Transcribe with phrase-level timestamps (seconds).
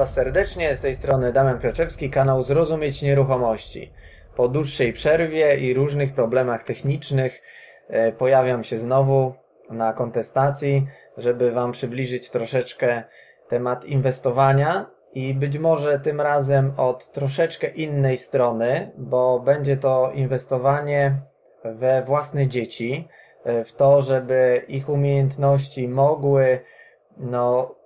[0.00, 3.92] Was serdecznie, z tej strony Damian Kraczewski, kanał Zrozumieć Nieruchomości.
[4.36, 7.42] Po dłuższej przerwie i różnych problemach technicznych
[7.88, 9.34] e, pojawiam się znowu
[9.70, 10.86] na kontestacji,
[11.16, 13.02] żeby Wam przybliżyć troszeczkę
[13.48, 21.14] temat inwestowania i być może tym razem od troszeczkę innej strony, bo będzie to inwestowanie
[21.64, 23.08] we własne dzieci,
[23.44, 26.60] e, w to, żeby ich umiejętności mogły
[27.16, 27.79] no,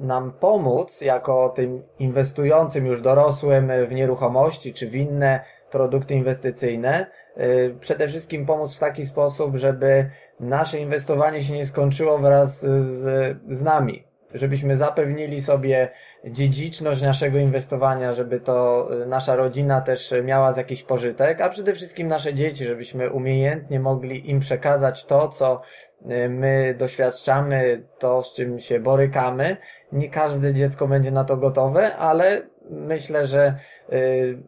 [0.00, 7.06] nam pomóc, jako tym inwestującym już dorosłym w nieruchomości czy w inne produkty inwestycyjne,
[7.38, 10.10] y, przede wszystkim pomóc w taki sposób, żeby
[10.40, 14.04] nasze inwestowanie się nie skończyło wraz z, z nami.
[14.34, 15.88] Żebyśmy zapewnili sobie
[16.24, 21.74] dziedziczność naszego inwestowania, żeby to y, nasza rodzina też miała z jakiś pożytek, a przede
[21.74, 25.62] wszystkim nasze dzieci, żebyśmy umiejętnie mogli im przekazać to, co
[26.02, 29.56] y, my doświadczamy, to z czym się borykamy
[29.92, 33.54] nie każde dziecko będzie na to gotowe, ale myślę, że
[33.92, 34.38] y,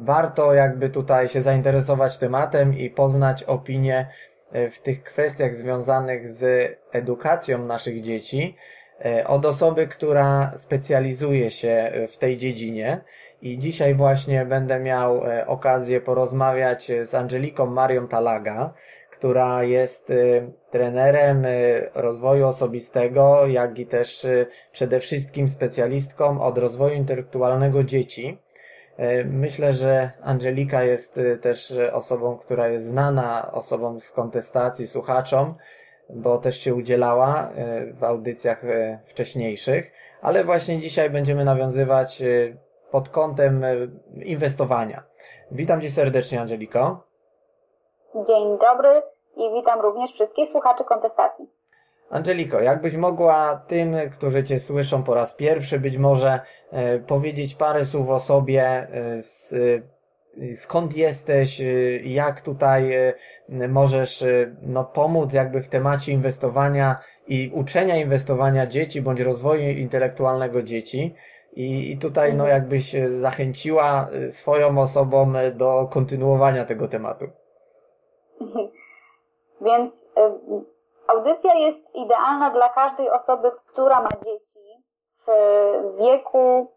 [0.00, 4.06] warto jakby tutaj się zainteresować tematem i poznać opinię
[4.54, 8.56] y, w tych kwestiach związanych z edukacją naszych dzieci
[9.06, 13.00] y, od osoby, która specjalizuje się w tej dziedzinie.
[13.42, 18.74] I dzisiaj właśnie będę miał okazję porozmawiać z Angeliką Marią Talaga,
[19.20, 26.58] która jest y, trenerem y, rozwoju osobistego, jak i też y, przede wszystkim specjalistką od
[26.58, 28.38] rozwoju intelektualnego dzieci.
[29.24, 35.54] Myślę, że Angelika jest też osobą, która jest znana osobom z kontestacji, słuchaczom,
[36.10, 37.52] bo też się udzielała
[37.94, 38.62] w audycjach
[39.06, 39.92] wcześniejszych,
[40.22, 42.22] ale właśnie dzisiaj będziemy nawiązywać
[42.90, 43.64] pod kątem
[44.22, 45.02] inwestowania.
[45.50, 47.09] Witam Cię serdecznie, Angeliko.
[48.14, 49.02] Dzień dobry
[49.36, 51.46] i witam również wszystkich słuchaczy kontestacji.
[52.10, 57.84] Angeliko, jakbyś mogła tym, którzy Cię słyszą po raz pierwszy, być może e, powiedzieć parę
[57.84, 61.62] słów o sobie, e, z, e, skąd jesteś,
[62.04, 62.92] jak tutaj
[63.68, 64.24] możesz
[64.62, 66.96] no, pomóc jakby w temacie inwestowania
[67.28, 71.14] i uczenia inwestowania dzieci, bądź rozwoju intelektualnego dzieci.
[71.52, 72.62] I, I tutaj no, mhm.
[72.62, 77.30] jakbyś zachęciła swoją osobą do kontynuowania tego tematu.
[79.60, 80.08] Więc y,
[81.06, 84.84] audycja jest idealna dla każdej osoby, która ma dzieci
[85.26, 86.72] w wieku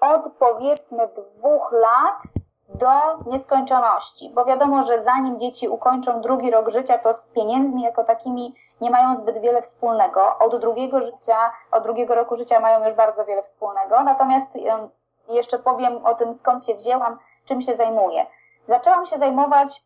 [0.00, 2.22] od powiedzmy dwóch lat
[2.68, 2.90] do
[3.26, 8.54] nieskończoności, bo wiadomo, że zanim dzieci ukończą drugi rok życia, to z pieniędzmi jako takimi
[8.80, 10.38] nie mają zbyt wiele wspólnego.
[10.38, 14.02] Od drugiego życia, od drugiego roku życia mają już bardzo wiele wspólnego.
[14.02, 14.50] Natomiast
[15.28, 18.26] jeszcze powiem o tym, skąd się wzięłam, czym się zajmuję.
[18.66, 19.82] Zaczęłam się zajmować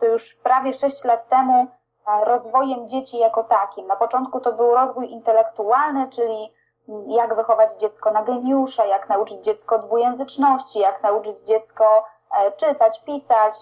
[0.00, 1.66] to już prawie 6 lat temu
[2.06, 3.86] e, rozwojem dzieci jako takim.
[3.86, 6.52] Na początku to był rozwój intelektualny, czyli
[6.88, 12.04] mm, jak wychować dziecko na geniusza, jak nauczyć dziecko dwujęzyczności, jak nauczyć dziecko
[12.38, 13.54] e, czytać, pisać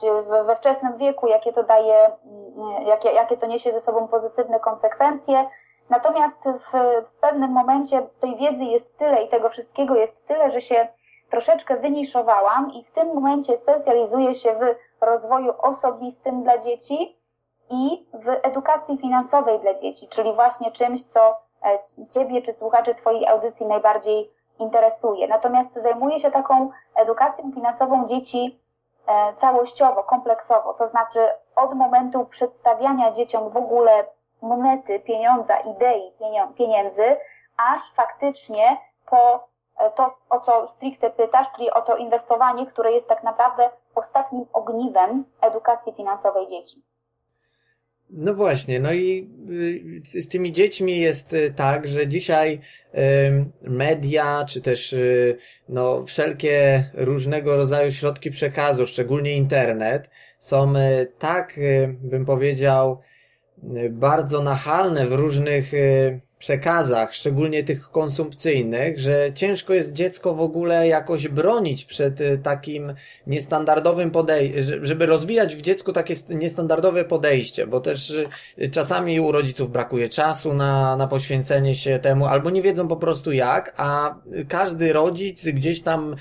[0.46, 5.48] we wczesnym wieku, jakie to daje, mm, jakie, jakie to niesie ze sobą pozytywne konsekwencje.
[5.90, 6.72] Natomiast w,
[7.06, 10.88] w pewnym momencie tej wiedzy jest tyle i tego wszystkiego jest tyle, że się
[11.30, 14.74] troszeczkę wyniszowałam i w tym momencie specjalizuję się w
[15.04, 17.18] rozwoju osobistym dla dzieci
[17.70, 21.78] i w edukacji finansowej dla dzieci, czyli właśnie czymś, co e,
[22.14, 25.28] Ciebie czy słuchaczy Twojej audycji najbardziej interesuje.
[25.28, 28.60] Natomiast zajmuję się taką edukacją finansową dzieci
[29.06, 31.20] e, całościowo, kompleksowo, to znaczy
[31.56, 34.04] od momentu przedstawiania dzieciom w ogóle
[34.42, 36.12] monety, pieniądza, idei
[36.56, 37.16] pieniędzy,
[37.56, 39.47] aż faktycznie po
[39.96, 45.24] to, o co stricte pytasz, czyli o to inwestowanie, które jest tak naprawdę ostatnim ogniwem
[45.40, 46.82] edukacji finansowej dzieci.
[48.10, 49.30] No właśnie, no i
[50.14, 52.60] y, z tymi dziećmi jest y, tak, że dzisiaj
[53.62, 55.38] media, czy też y,
[55.68, 60.72] no, wszelkie różnego rodzaju środki przekazu, szczególnie internet, są
[61.18, 63.00] tak, bym powiedział,
[63.90, 65.72] bardzo nachalne w różnych
[66.38, 72.94] przekazach, szczególnie tych konsumpcyjnych, że ciężko jest dziecko w ogóle jakoś bronić przed y, takim
[73.26, 78.10] niestandardowym podejściem, żeby rozwijać w dziecku takie niestandardowe podejście, bo też
[78.58, 82.96] y, czasami u rodziców brakuje czasu na, na poświęcenie się temu, albo nie wiedzą po
[82.96, 84.14] prostu jak, a
[84.48, 86.16] każdy rodzic gdzieś tam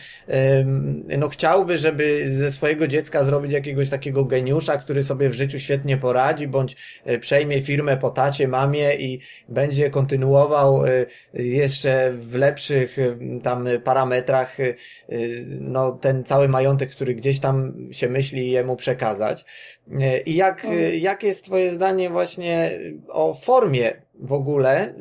[1.18, 5.98] no chciałby, żeby ze swojego dziecka zrobić jakiegoś takiego geniusza, który sobie w życiu świetnie
[5.98, 6.76] poradzi, bądź
[7.08, 9.20] y, przejmie firmę po tacie, mamie i
[9.50, 10.82] będzie kontynuował kontynuował
[11.34, 12.98] jeszcze w lepszych
[13.44, 14.58] tam parametrach
[15.60, 19.46] no, ten cały majątek, który gdzieś tam się myśli jemu przekazać.
[20.26, 24.94] I jak, jakie jest Twoje zdanie właśnie o formie w ogóle,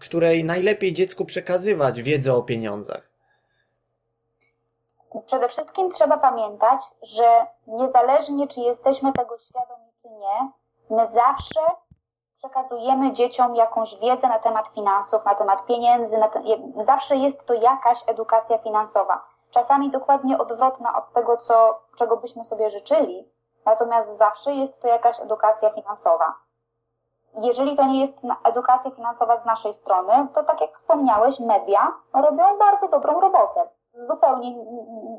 [0.00, 3.08] której najlepiej dziecku przekazywać wiedzę o pieniądzach?
[5.26, 10.50] Przede wszystkim trzeba pamiętać, że niezależnie czy jesteśmy tego świadomi, czy nie,
[10.96, 11.60] my zawsze
[12.38, 16.42] przekazujemy dzieciom jakąś wiedzę na temat finansów, na temat pieniędzy, na te...
[16.76, 19.24] zawsze jest to jakaś edukacja finansowa.
[19.50, 23.28] Czasami dokładnie odwrotna od tego, co, czego byśmy sobie życzyli,
[23.66, 26.34] natomiast zawsze jest to jakaś edukacja finansowa.
[27.34, 32.58] Jeżeli to nie jest edukacja finansowa z naszej strony, to tak jak wspomniałeś, media robią
[32.58, 33.68] bardzo dobrą robotę
[33.98, 34.56] zupełnie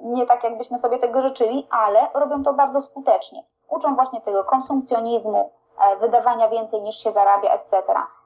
[0.04, 3.44] nie tak, jakbyśmy sobie tego życzyli, ale robią to bardzo skutecznie.
[3.70, 5.52] Uczą właśnie tego konsumpcjonizmu,
[6.00, 7.84] wydawania więcej niż się zarabia, etc.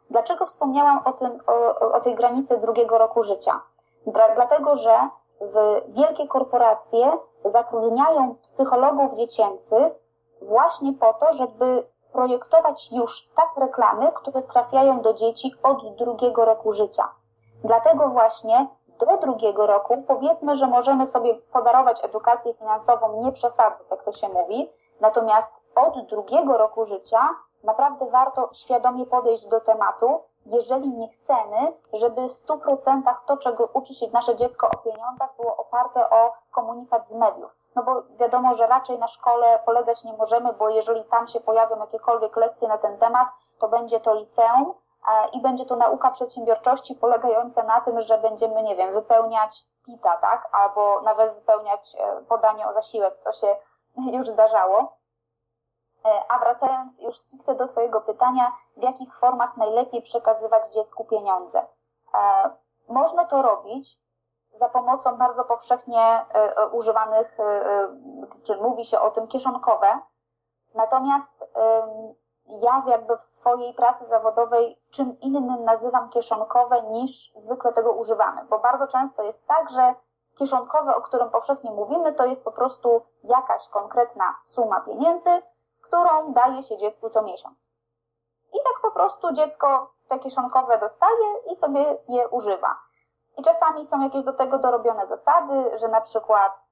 [0.09, 3.61] Dlaczego wspomniałam o, tym, o, o tej granicy drugiego roku życia?
[4.35, 5.09] Dlatego, że
[5.87, 9.93] wielkie korporacje zatrudniają psychologów dziecięcych
[10.41, 11.83] właśnie po to, żeby
[12.13, 17.09] projektować już tak reklamy, które trafiają do dzieci od drugiego roku życia.
[17.63, 18.67] Dlatego właśnie
[18.99, 24.29] do drugiego roku powiedzmy, że możemy sobie podarować edukację finansową, nie przesadzać, jak to się
[24.29, 24.69] mówi,
[25.03, 27.29] natomiast od drugiego roku życia
[27.63, 33.93] naprawdę warto świadomie podejść do tematu, jeżeli nie chcemy, żeby w 100% to, czego uczy
[33.93, 37.51] się nasze dziecko o pieniądzach, było oparte o komunikat z mediów.
[37.75, 41.79] No bo wiadomo, że raczej na szkole polegać nie możemy, bo jeżeli tam się pojawią
[41.79, 43.27] jakiekolwiek lekcje na ten temat,
[43.59, 44.73] to będzie to liceum,
[45.33, 50.49] i będzie to nauka przedsiębiorczości polegająca na tym, że będziemy, nie wiem, wypełniać pita, tak?
[50.51, 53.55] Albo nawet wypełniać e, podanie o zasiłek, co się
[54.17, 54.97] już zdarzało.
[56.05, 61.65] E, a wracając już stricte do Twojego pytania, w jakich formach najlepiej przekazywać dziecku pieniądze?
[62.13, 62.49] E,
[62.89, 64.03] można to robić
[64.55, 66.25] za pomocą bardzo powszechnie
[66.71, 67.37] używanych,
[68.43, 69.99] czy mówi się o tym, kieszonkowe.
[70.75, 71.45] Natomiast
[72.47, 78.59] ja jakby w swojej pracy zawodowej czym innym nazywam kieszonkowe niż zwykle tego używamy, bo
[78.59, 79.95] bardzo często jest tak, że
[80.37, 85.41] kieszonkowe, o którym powszechnie mówimy, to jest po prostu jakaś konkretna suma pieniędzy,
[85.81, 87.69] którą daje się dziecku co miesiąc.
[88.53, 92.75] I tak po prostu dziecko te kieszonkowe dostaje i sobie je używa.
[93.37, 96.63] I czasami są jakieś do tego dorobione zasady, że na przykład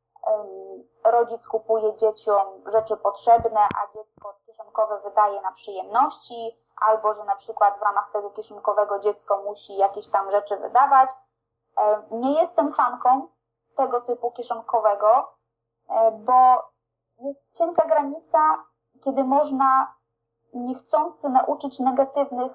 [1.03, 7.79] rodzic kupuje dzieciom rzeczy potrzebne, a dziecko kieszonkowe wydaje na przyjemności, albo że na przykład
[7.79, 11.09] w ramach tego kieszonkowego dziecko musi jakieś tam rzeczy wydawać.
[12.11, 13.27] Nie jestem fanką
[13.75, 15.31] tego typu kieszonkowego,
[15.89, 16.63] e, bo
[17.19, 18.63] jest cienka granica,
[19.03, 19.95] kiedy można
[20.53, 22.51] niechcący nauczyć negatywnych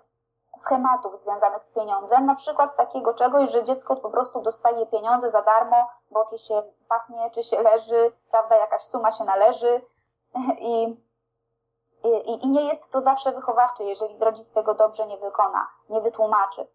[0.59, 5.43] schematów związanych z pieniądzem, na przykład takiego czegoś, że dziecko po prostu dostaje pieniądze za
[5.43, 9.81] darmo, bo czy się pachnie, czy się leży, prawda, jakaś suma się należy
[10.59, 10.97] i,
[12.05, 16.67] i, i nie jest to zawsze wychowawcze, jeżeli rodzic tego dobrze nie wykona, nie wytłumaczy.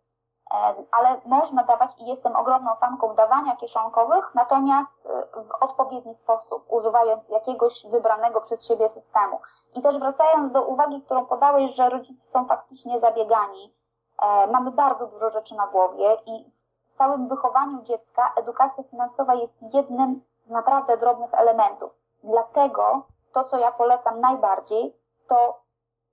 [0.92, 7.30] Ale można dawać i jestem ogromną fanką dawania kieszonkowych, natomiast e, w odpowiedni sposób, używając
[7.30, 9.40] jakiegoś wybranego przez siebie systemu.
[9.76, 13.74] I też wracając do uwagi, którą podałeś, że rodzice są faktycznie zabiegani,
[14.22, 16.52] e, mamy bardzo dużo rzeczy na głowie i
[16.90, 21.92] w całym wychowaniu dziecka edukacja finansowa jest jednym z naprawdę drobnych elementów.
[22.24, 23.02] Dlatego
[23.34, 24.96] to, co ja polecam najbardziej,
[25.28, 25.62] to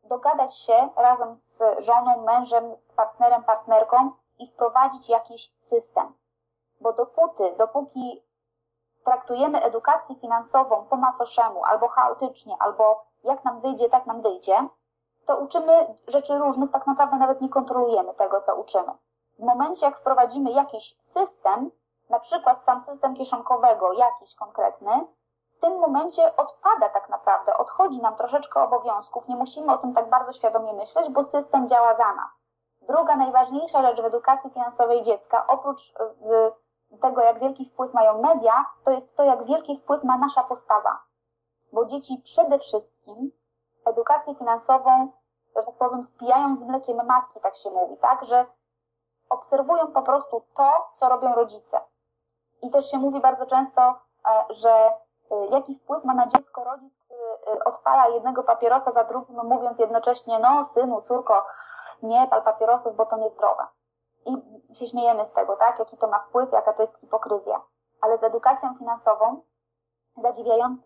[0.04, 6.14] dogadać się razem z żoną, mężem, z partnerem, partnerką, i wprowadzić jakiś system.
[6.80, 8.24] Bo dopóty, dopóki
[9.04, 14.68] traktujemy edukację finansową po macoszemu, albo chaotycznie, albo jak nam wyjdzie, tak nam wyjdzie,
[15.26, 18.92] to uczymy rzeczy różnych, tak naprawdę nawet nie kontrolujemy tego, co uczymy.
[19.38, 21.70] W momencie, jak wprowadzimy jakiś system,
[22.10, 25.06] na przykład sam system kieszonkowego, jakiś konkretny,
[25.56, 30.08] w tym momencie odpada tak naprawdę, odchodzi nam troszeczkę obowiązków, nie musimy o tym tak
[30.10, 32.40] bardzo świadomie myśleć, bo system działa za nas.
[32.88, 35.90] Druga najważniejsza rzecz w edukacji finansowej dziecka, oprócz
[36.92, 40.44] y, tego, jak wielki wpływ mają media, to jest to, jak wielki wpływ ma nasza
[40.44, 41.02] postawa.
[41.72, 43.30] Bo dzieci przede wszystkim
[43.86, 45.12] edukację finansową,
[45.56, 48.24] że tak powiem, spijają z mlekiem matki, tak się mówi, tak?
[48.24, 48.46] Że
[49.30, 51.80] obserwują po prostu to, co robią rodzice.
[52.62, 54.94] I też się mówi bardzo często, e, że y,
[55.50, 57.07] jaki wpływ ma na dziecko rodzic,
[57.64, 61.46] odpala jednego papierosa za drugim, mówiąc jednocześnie, no synu, córko,
[62.02, 63.66] nie pal papierosów, bo to niezdrowe.
[64.26, 65.78] I się śmiejemy z tego, tak?
[65.78, 67.60] Jaki to ma wpływ, jaka to jest hipokryzja.
[68.00, 69.42] Ale z edukacją finansową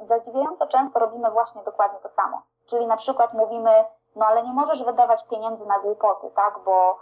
[0.00, 2.42] zadziwiająco, często robimy właśnie dokładnie to samo.
[2.66, 3.84] Czyli na przykład mówimy,
[4.16, 6.58] no ale nie możesz wydawać pieniędzy na głupoty, tak?
[6.64, 6.98] Bo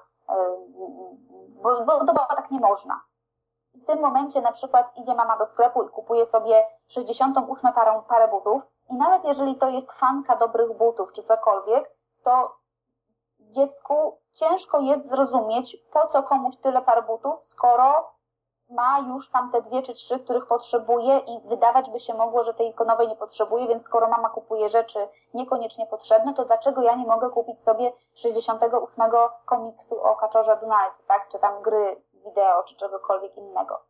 [1.62, 3.00] bo, bo, bo tak nie można.
[3.75, 8.02] I w tym momencie na przykład idzie mama do sklepu i kupuje sobie 68 parę,
[8.09, 11.90] parę butów i nawet jeżeli to jest fanka dobrych butów czy cokolwiek,
[12.25, 12.56] to
[13.40, 18.11] dziecku ciężko jest zrozumieć, po co komuś tyle par butów, skoro
[18.70, 22.54] ma już tam te dwie czy trzy, których potrzebuje i wydawać by się mogło, że
[22.54, 27.06] tej nowej nie potrzebuje, więc skoro mama kupuje rzeczy niekoniecznie potrzebne, to dlaczego ja nie
[27.06, 29.11] mogę kupić sobie 68
[29.47, 31.28] komiksu o kaczorze Donaldzie, tak?
[31.28, 33.89] Czy tam gry wideo, czy czegokolwiek innego.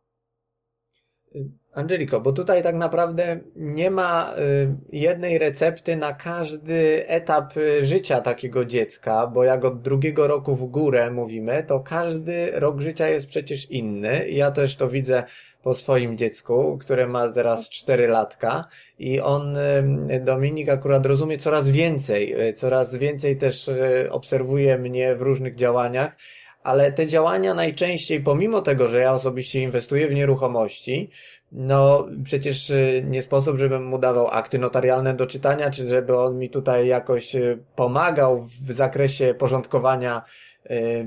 [1.73, 8.21] Angeliko, bo tutaj tak naprawdę nie ma y, jednej recepty na każdy etap y, życia
[8.21, 13.27] takiego dziecka, bo jak od drugiego roku w górę mówimy, to każdy rok życia jest
[13.27, 14.29] przecież inny.
[14.29, 15.23] Ja też to widzę
[15.63, 18.67] po swoim dziecku, które ma teraz 4 latka
[18.99, 23.69] i on, y, Dominik akurat rozumie coraz więcej, coraz więcej też
[24.09, 26.15] obserwuje mnie w różnych działaniach
[26.63, 31.09] ale te działania najczęściej, pomimo tego, że ja osobiście inwestuję w nieruchomości,
[31.51, 36.37] no przecież y, nie sposób, żebym mu dawał akty notarialne do czytania, czy żeby on
[36.37, 40.21] mi tutaj jakoś y, pomagał w zakresie porządkowania
[40.65, 41.05] y,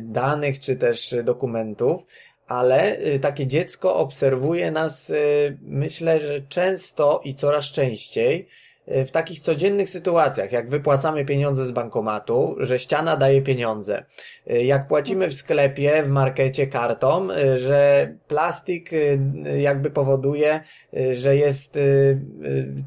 [0.00, 2.02] danych, czy też dokumentów,
[2.46, 5.12] ale takie dziecko obserwuje nas,
[5.62, 8.48] myślę, że często i coraz częściej,
[8.86, 14.04] w takich codziennych sytuacjach, jak wypłacamy pieniądze z bankomatu, że ściana daje pieniądze,
[14.46, 18.90] jak płacimy w sklepie, w markecie kartą, że plastik
[19.58, 20.60] jakby powoduje,
[21.12, 21.78] że jest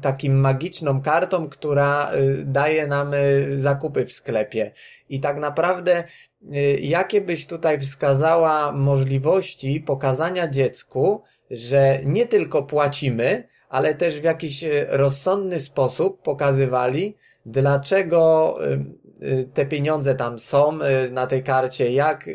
[0.02, 2.10] takim magiczną kartą, która
[2.44, 3.12] daje nam
[3.56, 4.72] zakupy w sklepie.
[5.08, 6.04] I tak naprawdę,
[6.80, 14.64] jakie byś tutaj wskazała możliwości pokazania dziecku, że nie tylko płacimy, ale też w jakiś
[14.64, 20.78] e, rozsądny sposób pokazywali, dlaczego e, e, te pieniądze tam są
[21.10, 22.30] na tej karcie, jak,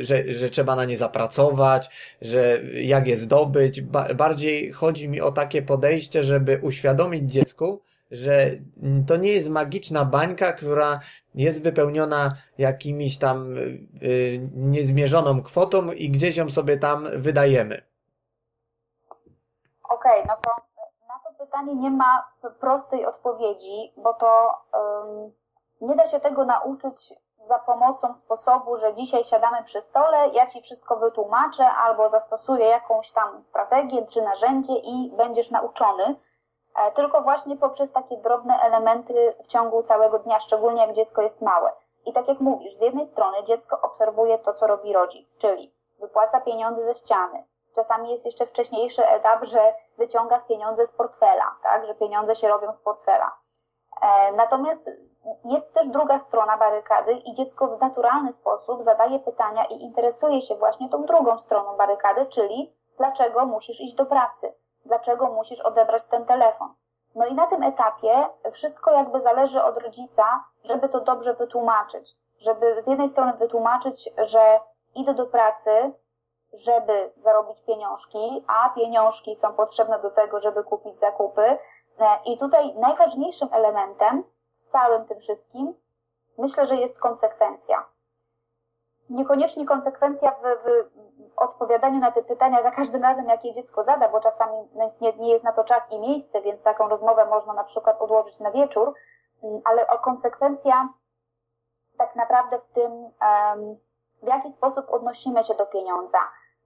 [0.00, 1.90] że, że trzeba na nie zapracować,
[2.22, 3.82] że jak je zdobyć.
[4.16, 8.50] bardziej chodzi mi o takie podejście, żeby uświadomić dziecku, że
[9.06, 11.00] to nie jest magiczna bańka, która
[11.34, 13.54] jest wypełniona jakimiś tam
[14.54, 17.82] niezmierzoną kwotą i gdzieś ją sobie tam wydajemy.
[19.90, 20.65] Okej, okay, no to
[21.56, 22.24] pytanie nie ma
[22.60, 25.32] prostej odpowiedzi, bo to um,
[25.80, 27.14] nie da się tego nauczyć
[27.48, 33.12] za pomocą sposobu, że dzisiaj siadamy przy stole, ja ci wszystko wytłumaczę albo zastosuję jakąś
[33.12, 36.16] tam strategię czy narzędzie i będziesz nauczony.
[36.76, 41.42] E, tylko właśnie poprzez takie drobne elementy w ciągu całego dnia, szczególnie jak dziecko jest
[41.42, 41.72] małe.
[42.06, 46.40] I tak jak mówisz, z jednej strony dziecko obserwuje to, co robi rodzic, czyli wypłaca
[46.40, 47.44] pieniądze ze ściany,
[47.76, 52.72] Czasami jest jeszcze wcześniejszy etap, że wyciąga pieniądze z portfela, tak, że pieniądze się robią
[52.72, 53.36] z portfela.
[54.02, 54.90] E, natomiast
[55.44, 60.54] jest też druga strona barykady i dziecko w naturalny sposób zadaje pytania i interesuje się
[60.54, 64.54] właśnie tą drugą stroną barykady, czyli dlaczego musisz iść do pracy,
[64.84, 66.74] dlaczego musisz odebrać ten telefon.
[67.14, 72.82] No i na tym etapie wszystko jakby zależy od rodzica, żeby to dobrze wytłumaczyć, żeby
[72.82, 74.60] z jednej strony wytłumaczyć, że
[74.94, 75.92] idę do pracy,
[76.52, 81.42] żeby zarobić pieniążki, a pieniążki są potrzebne do tego, żeby kupić zakupy.
[81.42, 81.58] E,
[82.24, 84.24] I tutaj najważniejszym elementem
[84.60, 85.74] w całym tym wszystkim
[86.38, 87.84] myślę, że jest konsekwencja.
[89.10, 90.88] Niekoniecznie konsekwencja w, w
[91.36, 95.32] odpowiadaniu na te pytania za każdym razem, jakie dziecko zada, bo czasami no, nie, nie
[95.32, 98.94] jest na to czas i miejsce, więc taką rozmowę można na przykład odłożyć na wieczór,
[99.42, 100.88] mm, ale konsekwencja
[101.98, 103.76] tak naprawdę w tym, um,
[104.26, 106.18] w jaki sposób odnosimy się do pieniądza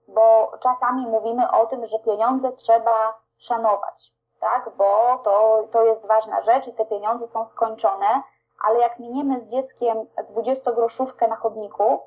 [0.07, 4.69] bo czasami mówimy o tym, że pieniądze trzeba szanować, tak?
[4.77, 8.21] Bo to, to jest ważna rzecz i te pieniądze są skończone,
[8.63, 9.97] ale jak miniemy z dzieckiem
[10.33, 11.99] 20-groszówkę na chodniku,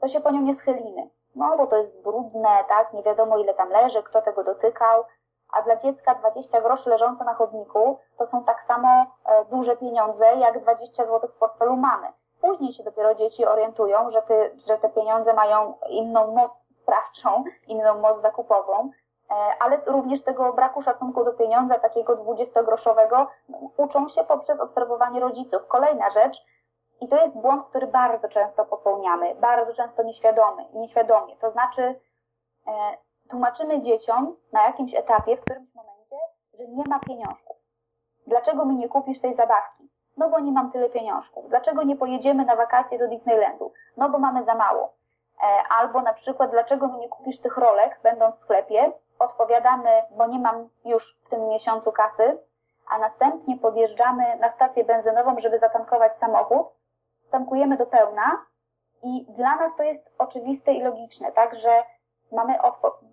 [0.00, 1.10] to się po nią nie schylimy.
[1.34, 2.92] No, bo to jest brudne, tak?
[2.92, 5.04] Nie wiadomo ile tam leży, kto tego dotykał.
[5.52, 10.26] A dla dziecka 20 groszy leżące na chodniku to są tak samo e, duże pieniądze,
[10.34, 12.12] jak 20 zł w portfelu mamy.
[12.42, 18.00] Później się dopiero dzieci orientują, że, ty, że te pieniądze mają inną moc sprawczą, inną
[18.00, 18.90] moc zakupową,
[19.30, 23.26] e, ale również tego braku szacunku do pieniądza, takiego dwudziestogroszowego,
[23.76, 25.66] uczą się poprzez obserwowanie rodziców.
[25.66, 26.44] Kolejna rzecz,
[27.00, 31.36] i to jest błąd, który bardzo często popełniamy, bardzo często nieświadomy, nieświadomie.
[31.36, 32.00] To znaczy,
[32.66, 32.72] e,
[33.30, 36.16] tłumaczymy dzieciom na jakimś etapie, w którymś momencie,
[36.54, 37.56] że nie ma pieniążków.
[38.26, 39.88] Dlaczego mi nie kupisz tej zabawki?
[40.16, 41.48] No bo nie mam tyle pieniążków.
[41.48, 43.72] Dlaczego nie pojedziemy na wakacje do Disneylandu?
[43.96, 44.92] No bo mamy za mało.
[45.42, 48.92] E, albo na przykład, dlaczego mi nie kupisz tych rolek, będąc w sklepie?
[49.18, 52.38] Odpowiadamy, bo nie mam już w tym miesiącu kasy,
[52.88, 56.66] a następnie podjeżdżamy na stację benzynową, żeby zatankować samochód,
[57.30, 58.44] tankujemy do pełna
[59.02, 61.82] I dla nas to jest oczywiste i logiczne, tak, że
[62.32, 62.58] mamy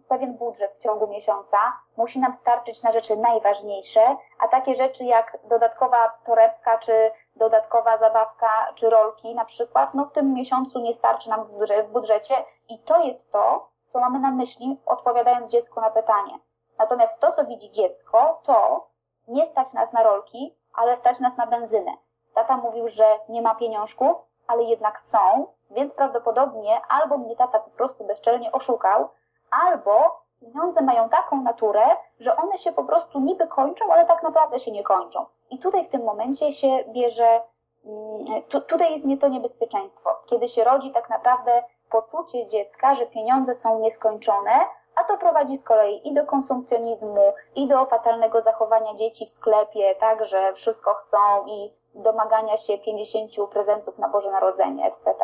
[0.07, 1.57] pewien budżet w ciągu miesiąca,
[1.97, 4.01] musi nam starczyć na rzeczy najważniejsze,
[4.39, 10.11] a takie rzeczy jak dodatkowa torebka, czy dodatkowa zabawka, czy rolki na przykład, no w
[10.11, 11.47] tym miesiącu nie starczy nam
[11.83, 12.35] w budżecie
[12.69, 16.39] i to jest to, co mamy na myśli, odpowiadając dziecku na pytanie.
[16.77, 18.88] Natomiast to, co widzi dziecko, to
[19.27, 21.91] nie stać nas na rolki, ale stać nas na benzynę.
[22.33, 27.69] Tata mówił, że nie ma pieniążków, ale jednak są, więc prawdopodobnie albo mnie tata po
[27.69, 29.09] prostu bezczelnie oszukał,
[29.51, 31.81] albo pieniądze mają taką naturę,
[32.19, 35.25] że one się po prostu niby kończą, ale tak naprawdę się nie kończą.
[35.49, 37.41] I tutaj w tym momencie się bierze,
[37.85, 43.05] mm, tu, tutaj jest nie to niebezpieczeństwo, kiedy się rodzi tak naprawdę poczucie dziecka, że
[43.05, 44.51] pieniądze są nieskończone,
[44.95, 49.95] a to prowadzi z kolei i do konsumpcjonizmu, i do fatalnego zachowania dzieci w sklepie,
[49.95, 55.15] tak, że wszystko chcą i domagania się 50 prezentów na Boże Narodzenie, etc.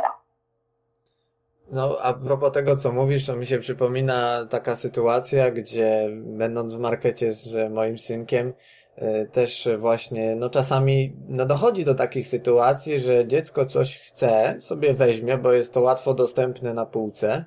[1.72, 6.80] No, a propos tego, co mówisz, to mi się przypomina taka sytuacja, gdzie będąc w
[6.80, 8.54] markecie z moim synkiem,
[8.96, 14.94] e, też właśnie, no czasami, no dochodzi do takich sytuacji, że dziecko coś chce, sobie
[14.94, 17.44] weźmie, bo jest to łatwo dostępne na półce,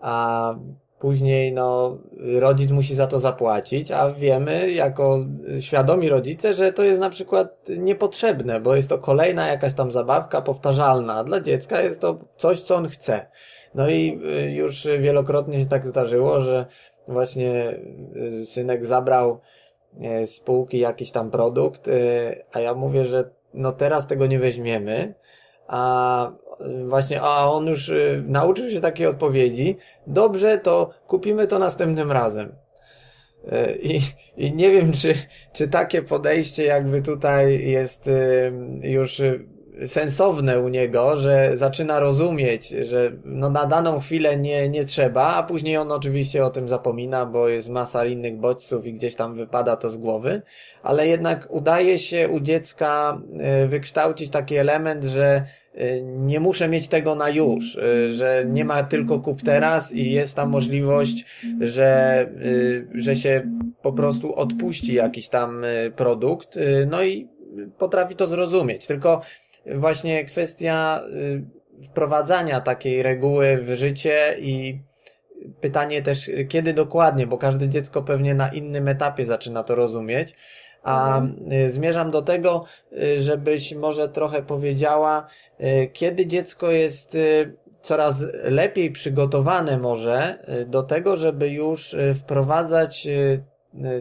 [0.00, 0.54] a
[1.00, 1.98] później no
[2.38, 5.18] rodzic musi za to zapłacić, a wiemy jako
[5.60, 10.42] świadomi rodzice, że to jest na przykład niepotrzebne, bo jest to kolejna jakaś tam zabawka
[10.42, 11.24] powtarzalna.
[11.24, 13.26] Dla dziecka jest to coś, co on chce.
[13.74, 16.66] No i y, już wielokrotnie się tak zdarzyło, że
[17.08, 17.78] właśnie
[18.16, 19.40] y, synek zabrał
[20.22, 21.88] y, z półki jakiś tam produkt,
[22.52, 25.14] a ja mówię, że no teraz tego nie weźmiemy,
[25.66, 26.32] a
[26.88, 29.76] właśnie, a on już y, nauczył się takiej odpowiedzi,
[30.06, 32.52] dobrze, to kupimy to następnym razem.
[33.52, 34.00] Y, I,
[34.36, 35.14] I nie wiem, czy,
[35.52, 39.22] czy takie podejście jakby tutaj jest y, już
[39.86, 45.42] sensowne u niego, że zaczyna rozumieć, że no na daną chwilę nie, nie trzeba, a
[45.42, 49.76] później on oczywiście o tym zapomina, bo jest masa innych bodźców i gdzieś tam wypada
[49.76, 50.42] to z głowy,
[50.82, 53.20] ale jednak udaje się u dziecka
[53.68, 55.59] wykształcić taki element, że Y,
[56.02, 60.36] nie muszę mieć tego na już, y, że nie ma tylko kup teraz i jest
[60.36, 61.24] tam możliwość,
[61.60, 63.42] że, y, że się
[63.82, 65.62] po prostu odpuści jakiś tam
[65.96, 66.58] produkt,
[66.90, 67.28] no i
[67.78, 68.86] potrafi to zrozumieć.
[68.86, 69.22] Tylko
[69.74, 71.02] właśnie kwestia
[71.84, 74.80] wprowadzania takiej reguły w życie i
[75.60, 80.34] pytanie też, kiedy dokładnie, bo każde dziecko pewnie na innym etapie zaczyna to rozumieć.
[80.82, 81.70] A mhm.
[81.70, 82.64] zmierzam do tego,
[83.18, 85.26] żebyś może trochę powiedziała,
[85.60, 87.16] E, kiedy dziecko jest
[87.82, 93.08] coraz lepiej przygotowane może do tego, żeby już wprowadzać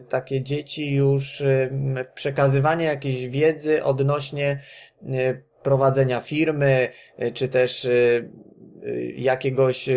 [0.10, 4.60] takie dzieci już w przekazywanie jakiejś wiedzy odnośnie
[5.63, 6.89] prowadzenia firmy,
[7.34, 7.88] czy też
[9.15, 9.89] jakiegoś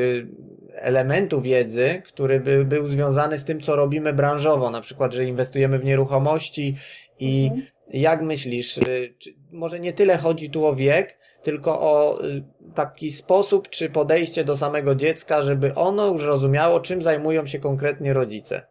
[0.82, 5.78] elementu wiedzy, który by był związany z tym, co robimy branżowo, na przykład, że inwestujemy
[5.78, 6.76] w nieruchomości
[7.18, 7.66] i mhm.
[7.88, 8.80] jak myślisz,
[9.18, 14.44] czy może nie tyle chodzi tu o wiek, tylko o y, taki sposób czy podejście
[14.44, 18.66] do samego dziecka, żeby ono już rozumiało, czym zajmują się konkretnie rodzice.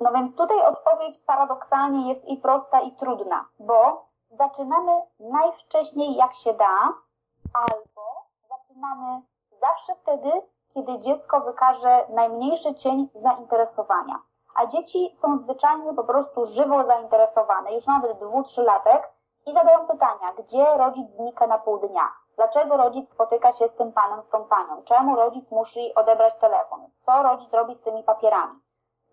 [0.00, 6.50] No więc tutaj odpowiedź paradoksalnie jest i prosta, i trudna, bo zaczynamy najwcześniej jak się
[6.52, 6.92] da,
[7.52, 8.02] albo
[8.48, 9.22] zaczynamy
[9.68, 10.30] zawsze wtedy,
[10.74, 14.22] kiedy dziecko wykaże najmniejszy cień zainteresowania.
[14.56, 19.12] A dzieci są zwyczajnie po prostu żywo zainteresowane, już nawet dwu, trzylatek,
[19.46, 23.92] i zadają pytania, gdzie rodzic znika na pół dnia, dlaczego rodzic spotyka się z tym
[23.92, 28.60] panem, z tą panią, czemu rodzic musi odebrać telefon, co rodzic robi z tymi papierami.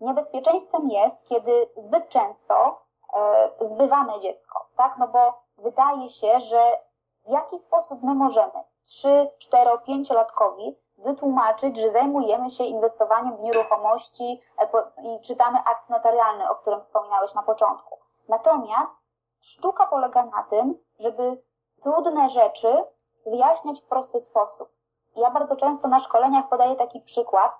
[0.00, 2.80] Niebezpieczeństwem jest, kiedy zbyt często
[3.14, 4.98] e, zbywamy dziecko, tak?
[4.98, 6.78] No bo wydaje się, że
[7.26, 14.40] w jaki sposób my możemy 3, 4, 5-latkowi wytłumaczyć, że zajmujemy się inwestowaniem w nieruchomości
[14.58, 14.68] e,
[15.02, 17.98] i czytamy akt notarialny, o którym wspominałeś na początku.
[18.28, 19.02] Natomiast
[19.42, 21.42] Sztuka polega na tym, żeby
[21.82, 22.84] trudne rzeczy
[23.26, 24.68] wyjaśniać w prosty sposób.
[25.16, 27.58] Ja bardzo często na szkoleniach podaję taki przykład.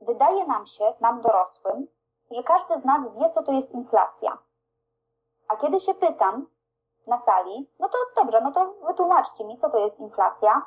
[0.00, 1.86] Wydaje nam się, nam dorosłym,
[2.30, 4.38] że każdy z nas wie, co to jest inflacja.
[5.48, 6.46] A kiedy się pytam
[7.06, 10.62] na sali, no to dobrze, no to wytłumaczcie mi, co to jest inflacja.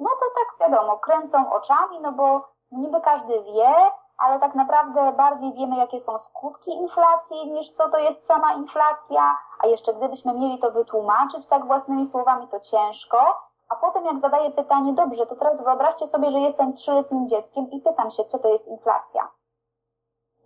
[0.00, 3.74] No to tak wiadomo, kręcą oczami, no bo niby każdy wie,
[4.18, 9.38] ale tak naprawdę bardziej wiemy, jakie są skutki inflacji, niż co to jest sama inflacja,
[9.58, 13.48] a jeszcze gdybyśmy mieli to wytłumaczyć tak własnymi słowami, to ciężko.
[13.68, 17.80] A potem jak zadaję pytanie, dobrze, to teraz wyobraźcie sobie, że jestem trzyletnim dzieckiem i
[17.80, 19.28] pytam się, co to jest inflacja.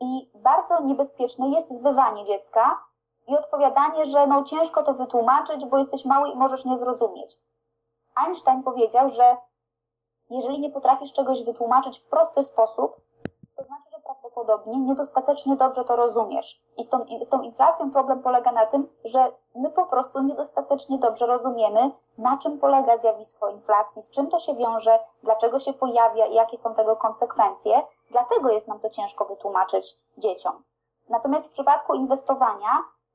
[0.00, 2.84] I bardzo niebezpieczne jest zbywanie dziecka
[3.26, 7.38] i odpowiadanie, że no ciężko to wytłumaczyć, bo jesteś mały i możesz nie zrozumieć.
[8.26, 9.36] Einstein powiedział, że
[10.30, 12.96] jeżeli nie potrafisz czegoś wytłumaczyć w prosty sposób,
[13.56, 16.62] to znaczy, że prawdopodobnie niedostatecznie dobrze to rozumiesz.
[16.76, 20.98] I z tą, z tą inflacją problem polega na tym, że my po prostu niedostatecznie
[20.98, 26.26] dobrze rozumiemy, na czym polega zjawisko inflacji, z czym to się wiąże, dlaczego się pojawia
[26.26, 27.82] i jakie są tego konsekwencje.
[28.10, 30.62] Dlatego jest nam to ciężko wytłumaczyć dzieciom.
[31.08, 32.70] Natomiast w przypadku inwestowania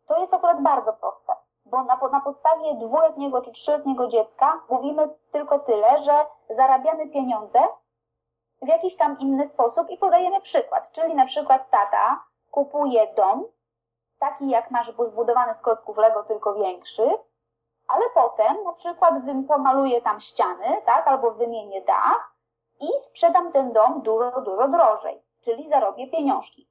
[0.07, 1.33] to jest akurat bardzo proste,
[1.65, 7.59] bo na, na podstawie dwuletniego czy trzyletniego dziecka mówimy tylko tyle, że zarabiamy pieniądze
[8.61, 10.91] w jakiś tam inny sposób i podajemy przykład.
[10.91, 13.45] Czyli na przykład tata kupuje dom,
[14.19, 17.17] taki jak masz zbudowany z klocków Lego, tylko większy,
[17.87, 19.13] ale potem na przykład
[19.47, 22.35] pomaluje tam ściany, tak, albo wymienię dach
[22.79, 26.66] i sprzedam ten dom dużo, dużo drożej, czyli zarobię pieniążki.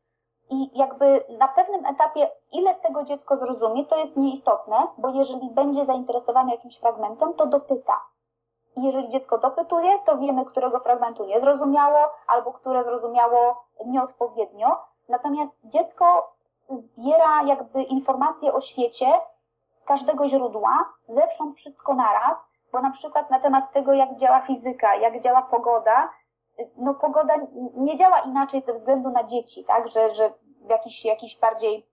[0.50, 5.50] I jakby na pewnym etapie, ile z tego dziecko zrozumie, to jest nieistotne, bo jeżeli
[5.50, 8.00] będzie zainteresowane jakimś fragmentem, to dopyta.
[8.76, 14.76] I jeżeli dziecko dopytuje, to wiemy, którego fragmentu nie zrozumiało, albo które zrozumiało nieodpowiednio.
[15.08, 16.32] Natomiast dziecko
[16.70, 19.06] zbiera jakby informacje o świecie
[19.68, 24.94] z każdego źródła, zewsząd wszystko naraz, bo na przykład na temat tego, jak działa fizyka,
[24.94, 26.08] jak działa pogoda,
[26.76, 27.34] no pogoda
[27.74, 31.86] nie działa inaczej ze względu na dzieci, tak, że, że w jakiś, jakiś bardziej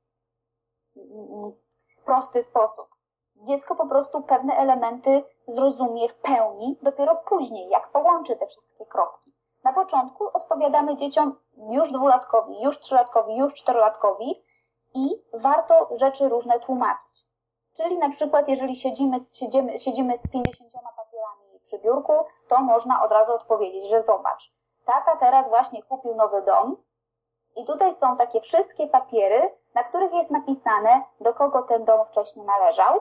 [0.97, 1.51] mm,
[2.05, 2.87] prosty sposób.
[3.35, 9.33] Dziecko po prostu pewne elementy zrozumie w pełni dopiero później, jak połączy te wszystkie kropki.
[9.63, 11.35] Na początku odpowiadamy dzieciom
[11.69, 14.43] już dwulatkowi, już trzylatkowi, już czterolatkowi
[14.95, 17.25] i warto rzeczy różne tłumaczyć.
[17.77, 20.92] Czyli na przykład, jeżeli siedzimy, siedzimy, siedzimy z 50 papierami
[21.73, 22.13] przy biurku,
[22.47, 24.53] to można od razu odpowiedzieć, że zobacz,
[24.85, 26.77] tata teraz właśnie kupił nowy dom
[27.55, 32.45] i tutaj są takie wszystkie papiery, na których jest napisane, do kogo ten dom wcześniej
[32.45, 32.99] należał,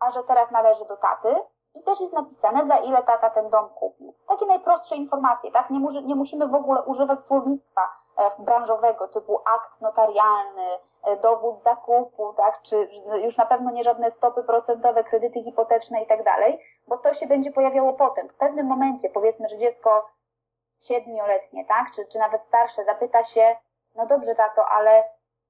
[0.00, 1.36] a że teraz należy do taty,
[1.74, 4.14] i też jest napisane, za ile tata ten dom kupił.
[4.28, 5.70] Takie najprostsze informacje, tak?
[5.70, 7.88] Nie, mu, nie musimy w ogóle używać słownictwa
[8.38, 12.62] branżowego typu akt notarialny, e, dowód zakupu, tak?
[12.62, 12.88] Czy
[13.22, 17.26] już na pewno nie żadne stopy procentowe, kredyty hipoteczne i tak dalej, bo to się
[17.26, 18.28] będzie pojawiało potem.
[18.28, 20.08] W pewnym momencie, powiedzmy, że dziecko
[20.80, 21.86] siedmioletnie, tak?
[21.94, 23.56] Czy, czy nawet starsze zapyta się,
[23.94, 25.04] no dobrze tato, ale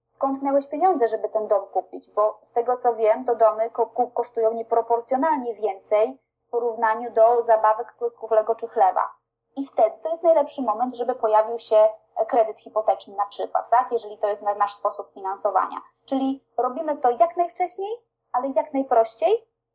[0.06, 3.70] skąd miałeś pieniądze, żeby ten dom kupić, bo z tego co wiem, to domy
[4.14, 9.17] kosztują nieproporcjonalnie więcej w porównaniu do zabawek, klocków Lego czy chleba.
[9.58, 11.76] I wtedy to jest najlepszy moment, żeby pojawił się
[12.28, 13.88] kredyt hipoteczny na przykład, tak?
[13.92, 15.76] jeżeli to jest nasz sposób finansowania.
[16.04, 17.90] Czyli robimy to jak najwcześniej,
[18.32, 19.32] ale jak najprościej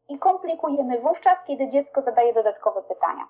[0.10, 3.28] i komplikujemy wówczas, kiedy dziecko zadaje dodatkowe pytania.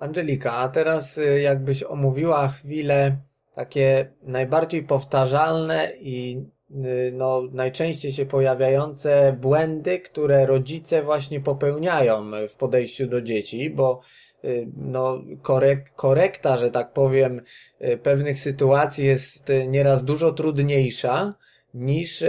[0.00, 3.16] Angelika, a teraz y, jakbyś omówiła chwilę
[3.54, 6.44] takie najbardziej powtarzalne i
[7.12, 14.00] no, najczęściej się pojawiające błędy, które rodzice właśnie popełniają w podejściu do dzieci, bo
[14.44, 17.40] y, no, korek, korekta, że tak powiem,
[17.80, 21.34] y, pewnych sytuacji jest nieraz dużo trudniejsza
[21.74, 22.24] niż,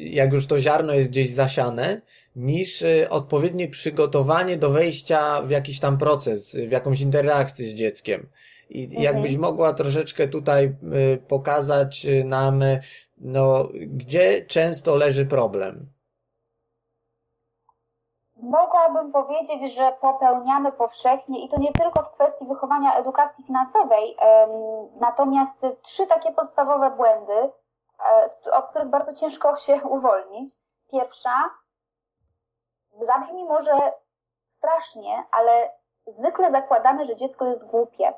[0.00, 2.00] jak już to ziarno jest gdzieś zasiane,
[2.36, 8.26] niż odpowiednie przygotowanie do wejścia w jakiś tam proces, w jakąś interakcję z dzieckiem.
[8.70, 9.02] I mhm.
[9.02, 12.80] jakbyś mogła troszeczkę tutaj y, pokazać y, nam, y,
[13.24, 15.94] no, gdzie często leży problem?
[18.36, 24.16] Mogłabym powiedzieć, że popełniamy powszechnie i to nie tylko w kwestii wychowania edukacji finansowej,
[25.00, 30.50] natomiast trzy takie podstawowe błędy, e, od których bardzo ciężko się uwolnić.
[30.90, 31.50] Pierwsza,
[33.00, 33.92] zabrzmi może
[34.48, 35.72] strasznie, ale
[36.06, 38.14] zwykle zakładamy, że dziecko jest głupie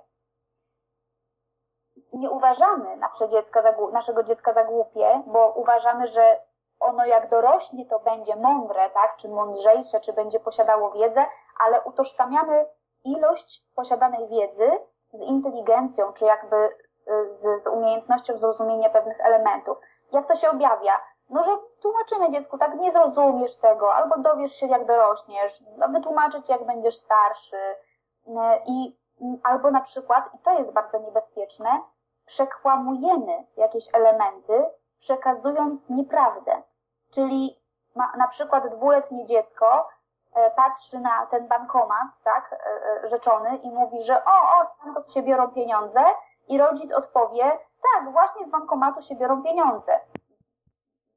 [2.13, 6.41] nie uważamy nasze dziecka za, naszego dziecka za głupie, bo uważamy, że
[6.81, 9.17] ono jak dorośnie, to będzie mądre, tak?
[9.17, 11.27] Czy mądrzejsze, czy będzie posiadało wiedzę,
[11.67, 12.67] ale utożsamiamy
[13.05, 14.71] ilość posiadanej wiedzy
[15.13, 19.79] z inteligencją, czy jakby y, z, z umiejętnością zrozumienia pewnych elementów.
[20.13, 21.01] Jak to się objawia?
[21.31, 21.51] No, że
[21.83, 26.97] tłumaczymy dziecku, tak, nie zrozumiesz tego, albo dowiesz się, jak dorośniesz, no, wytłumaczyć, jak będziesz
[26.97, 27.57] starszy.
[27.57, 28.33] Y,
[28.67, 28.97] I
[29.43, 31.83] albo na przykład, i to jest bardzo niebezpieczne,
[32.27, 34.65] przekłamujemy jakieś elementy,
[34.99, 36.63] przekazując nieprawdę.
[37.11, 37.61] Czyli
[37.95, 39.89] ma, na przykład dwuletnie dziecko
[40.35, 42.57] e, patrzy na ten bankomat, tak, e,
[43.05, 46.01] e, rzeczony i mówi, że o, o, stamtąd się biorą pieniądze
[46.49, 47.59] i rodzic odpowie,
[47.95, 50.01] tak, właśnie z bankomatu się biorą pieniądze.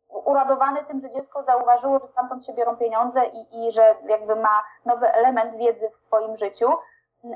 [0.10, 4.64] Uradowany tym, że dziecko zauważyło, że stamtąd się biorą pieniądze i, i że jakby ma
[4.86, 6.70] nowy element wiedzy w swoim życiu,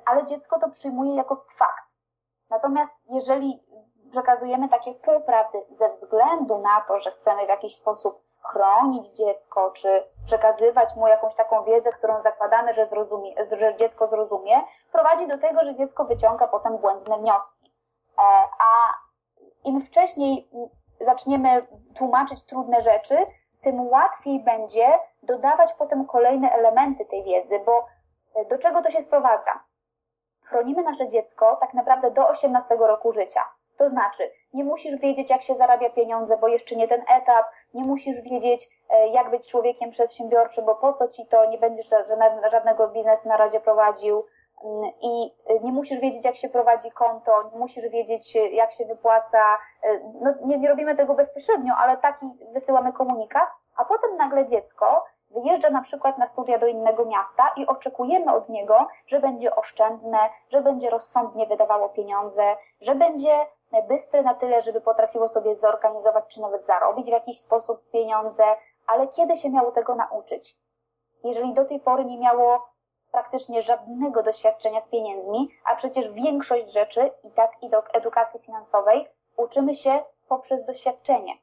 [0.06, 1.83] ale dziecko to przyjmuje jako fakt.
[2.54, 3.64] Natomiast jeżeli
[4.12, 10.04] przekazujemy takie półprawdy ze względu na to, że chcemy w jakiś sposób chronić dziecko, czy
[10.26, 14.62] przekazywać mu jakąś taką wiedzę, którą zakładamy, że, zrozumie, że dziecko zrozumie,
[14.92, 17.72] prowadzi do tego, że dziecko wyciąga potem błędne wnioski.
[18.18, 18.22] E,
[18.60, 18.94] a
[19.64, 20.50] im wcześniej
[21.02, 23.18] zaczniemy tłumaczyć trudne rzeczy,
[23.64, 27.86] tym łatwiej będzie dodawać potem kolejne elementy tej wiedzy, bo
[28.50, 29.64] do czego to się sprowadza?
[30.54, 33.42] Chronimy nasze dziecko tak naprawdę do 18 roku życia.
[33.78, 37.84] To znaczy, nie musisz wiedzieć, jak się zarabia pieniądze, bo jeszcze nie ten etap, nie
[37.84, 41.90] musisz wiedzieć, e, jak być człowiekiem przedsiębiorczym, bo po co ci to, nie będziesz
[42.52, 44.26] żadnego biznesu na razie prowadził
[44.64, 48.86] mm, i e, nie musisz wiedzieć, jak się prowadzi konto, nie musisz wiedzieć, jak się
[48.86, 49.44] wypłaca.
[50.22, 55.70] No, nie, nie robimy tego bezpośrednio, ale taki wysyłamy komunikat, a potem nagle dziecko wyjeżdża
[55.70, 60.20] na przykład na studia do innego miasta i oczekujemy od niego, że będzie oszczędne,
[60.50, 63.46] że będzie rozsądnie wydawało pieniądze, że będzie
[63.82, 68.44] bystre na tyle, żeby potrafiło sobie zorganizować czy nawet zarobić w jakiś sposób pieniądze,
[68.88, 70.56] ale kiedy się miało tego nauczyć?
[71.24, 72.74] Jeżeli do tej pory nie miało
[73.12, 79.08] praktycznie żadnego doświadczenia z pieniędzmi, a przecież większość rzeczy, i tak i do edukacji finansowej,
[79.38, 81.38] uczymy się poprzez doświadczenie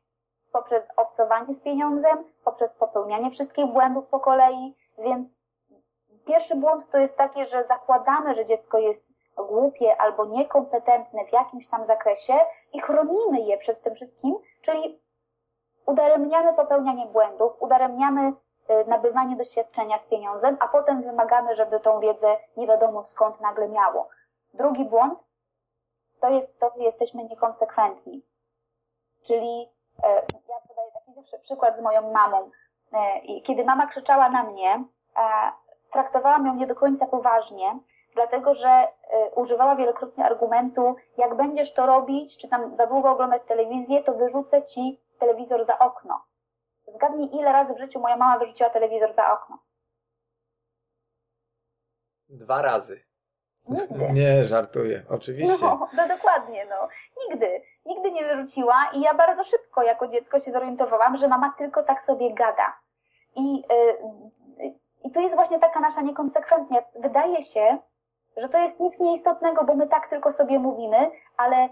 [0.52, 5.36] poprzez obcowanie z pieniądzem, poprzez popełnianie wszystkich błędów po kolei, więc
[6.26, 11.68] pierwszy błąd to jest takie, że zakładamy, że dziecko jest głupie albo niekompetentne w jakimś
[11.68, 12.34] tam zakresie
[12.72, 15.00] i chronimy je przed tym wszystkim, czyli
[15.86, 18.34] udaremniamy popełnianie błędów, udaremniamy y,
[18.86, 24.08] nabywanie doświadczenia z pieniądzem, a potem wymagamy, żeby tą wiedzę nie wiadomo skąd nagle miało.
[24.54, 25.18] Drugi błąd
[26.20, 28.22] to jest to, że jesteśmy niekonsekwentni.
[29.22, 29.68] Czyli
[30.48, 32.50] ja podaję taki zawsze przykład z moją mamą.
[32.92, 34.84] E, kiedy mama krzyczała na mnie,
[35.16, 35.52] e,
[35.92, 37.78] traktowałam ją nie do końca poważnie,
[38.14, 38.88] dlatego że
[39.34, 44.64] używała wielokrotnie argumentu, jak będziesz to robić, czy tam za długo oglądać telewizję, to wyrzucę
[44.64, 46.24] ci telewizor za okno.
[46.86, 49.58] Zgadnij, ile razy w życiu moja mama wyrzuciła telewizor za okno.
[52.28, 53.04] Dwa razy.
[53.68, 54.12] Nigdy.
[54.12, 55.58] Nie, żartuję, oczywiście.
[55.62, 56.88] No, no dokładnie, no.
[57.28, 57.62] Nigdy.
[57.90, 62.02] Nigdy nie wyrzuciła i ja bardzo szybko jako dziecko się zorientowałam, że mama tylko tak
[62.02, 62.76] sobie gada.
[63.36, 63.54] I,
[64.58, 64.74] yy,
[65.04, 66.82] i to jest właśnie taka nasza niekonsekwencja.
[66.94, 67.78] Wydaje się,
[68.36, 71.68] że to jest nic nieistotnego, bo my tak tylko sobie mówimy, ale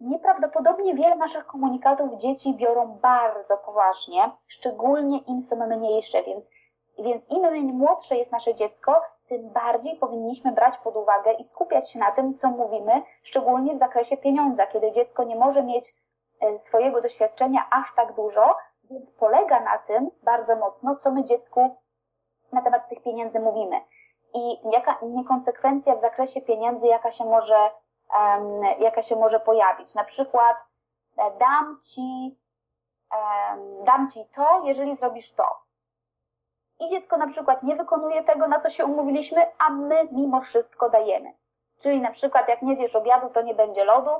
[0.00, 6.50] nieprawdopodobnie wiele naszych komunikatów dzieci biorą bardzo poważnie, szczególnie im są mniejsze, więc,
[6.98, 11.98] więc im młodsze jest nasze dziecko, tym bardziej powinniśmy brać pod uwagę i skupiać się
[11.98, 15.94] na tym, co mówimy, szczególnie w zakresie pieniądza, kiedy dziecko nie może mieć
[16.40, 18.56] e, swojego doświadczenia aż tak dużo,
[18.90, 21.76] więc polega na tym bardzo mocno, co my dziecku
[22.52, 23.80] na temat tych pieniędzy mówimy.
[24.34, 27.70] I jaka niekonsekwencja w zakresie pieniędzy, jaka się może,
[28.20, 29.94] um, jaka się może pojawić.
[29.94, 30.56] Na przykład
[31.18, 32.38] e, dam ci,
[33.12, 35.65] um, dam ci to, jeżeli zrobisz to
[36.80, 40.88] i dziecko na przykład nie wykonuje tego, na co się umówiliśmy, a my mimo wszystko
[40.88, 41.32] dajemy.
[41.82, 44.10] Czyli na przykład jak nie zjesz obiadu, to nie będzie lodu,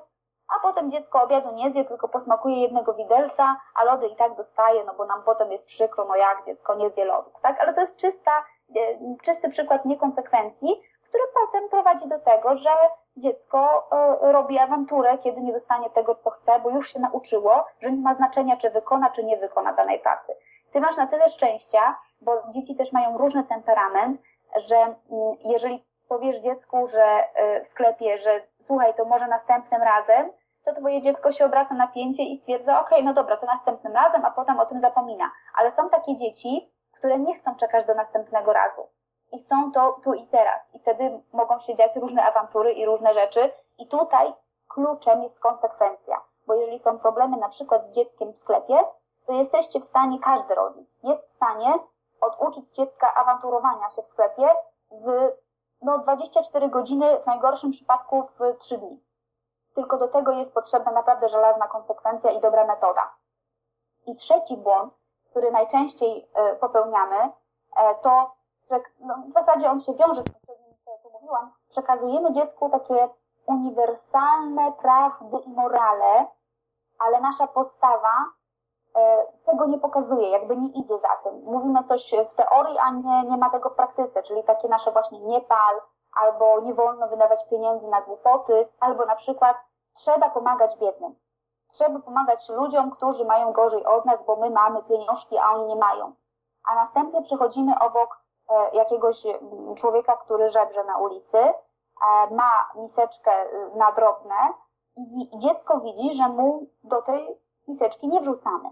[0.49, 4.85] a potem dziecko obiadu nie zje, tylko posmakuje jednego widelca, a lody i tak dostaje,
[4.85, 7.61] no bo nam potem jest przykro, no jak dziecko nie zje lodów, tak?
[7.61, 8.45] Ale to jest czysta,
[8.77, 8.81] e,
[9.23, 12.71] czysty przykład niekonsekwencji, który potem prowadzi do tego, że
[13.17, 17.93] dziecko e, robi awanturę, kiedy nie dostanie tego, co chce, bo już się nauczyło, że
[17.93, 20.37] nie ma znaczenia, czy wykona, czy nie wykona danej pracy.
[20.73, 24.21] Ty masz na tyle szczęścia, bo dzieci też mają różny temperament,
[24.57, 24.97] że mm,
[25.45, 27.25] jeżeli powiesz dziecku, że
[27.59, 30.31] y, w sklepie, że słuchaj, to może następnym razem,
[30.65, 33.93] to twoje dziecko się obraca na pięcie i stwierdza, okej, okay, no dobra, to następnym
[33.93, 35.31] razem, a potem o tym zapomina.
[35.55, 38.89] Ale są takie dzieci, które nie chcą czekać do następnego razu.
[39.33, 40.75] I chcą to tu i teraz.
[40.75, 43.53] I wtedy mogą się dziać różne awantury i różne rzeczy.
[43.79, 44.33] I tutaj
[44.69, 46.21] kluczem jest konsekwencja.
[46.47, 48.79] Bo jeżeli są problemy na przykład z dzieckiem w sklepie,
[49.27, 51.79] to jesteście w stanie, każdy rodzic jest w stanie
[52.21, 54.49] oduczyć dziecka awanturowania się w sklepie
[54.91, 55.33] w
[55.83, 59.05] no, 24 godziny, w najgorszym przypadku w 3 dni.
[59.75, 63.15] Tylko do tego jest potrzebna naprawdę żelazna konsekwencja i dobra metoda.
[64.07, 64.95] I trzeci błąd,
[65.31, 67.17] który najczęściej e, popełniamy,
[67.77, 68.35] e, to,
[68.71, 70.35] że no, w zasadzie on się wiąże z tym,
[71.03, 73.09] co mówiłam, przekazujemy dziecku takie
[73.47, 76.27] uniwersalne prawdy i morale,
[76.99, 78.25] ale nasza postawa
[79.45, 81.43] tego nie pokazuje, jakby nie idzie za tym.
[81.45, 85.21] Mówimy coś w teorii, a nie, nie ma tego w praktyce, czyli takie nasze właśnie
[85.21, 85.81] nie pal,
[86.23, 89.57] albo nie wolno wydawać pieniędzy na głupoty, albo na przykład
[89.95, 91.15] trzeba pomagać biednym.
[91.71, 95.77] Trzeba pomagać ludziom, którzy mają gorzej od nas, bo my mamy pieniążki, a oni nie
[95.77, 96.13] mają.
[96.69, 99.23] A następnie przechodzimy obok e, jakiegoś
[99.77, 101.55] człowieka, który żebrze na ulicy, e,
[102.31, 103.31] ma miseczkę
[103.75, 104.35] na drobne
[104.97, 108.71] i dziecko widzi, że mu do tej miseczki nie wrzucamy.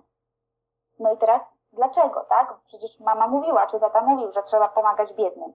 [0.98, 2.54] No i teraz Dlaczego, tak?
[2.66, 5.52] Przecież mama mówiła, czy tata mówił, że trzeba pomagać biednym.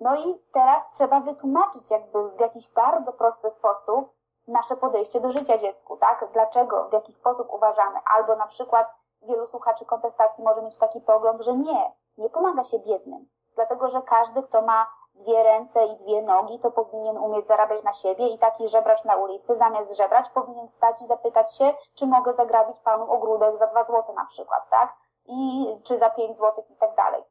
[0.00, 4.12] No i teraz trzeba wytłumaczyć jakby w jakiś bardzo prosty sposób
[4.48, 6.28] nasze podejście do życia dziecku, tak?
[6.32, 7.98] Dlaczego, w jaki sposób uważamy.
[8.14, 12.78] Albo na przykład wielu słuchaczy kontestacji może mieć taki pogląd, że nie, nie pomaga się
[12.78, 13.28] biednym.
[13.54, 17.92] Dlatego, że każdy, kto ma dwie ręce i dwie nogi, to powinien umieć zarabiać na
[17.92, 22.32] siebie i taki żebracz na ulicy zamiast żebrać powinien stać i zapytać się, czy mogę
[22.32, 24.94] zagrabić panu ogródek za dwa złote na przykład, tak?
[25.26, 27.22] I, czy za pięć złotych i tak dalej.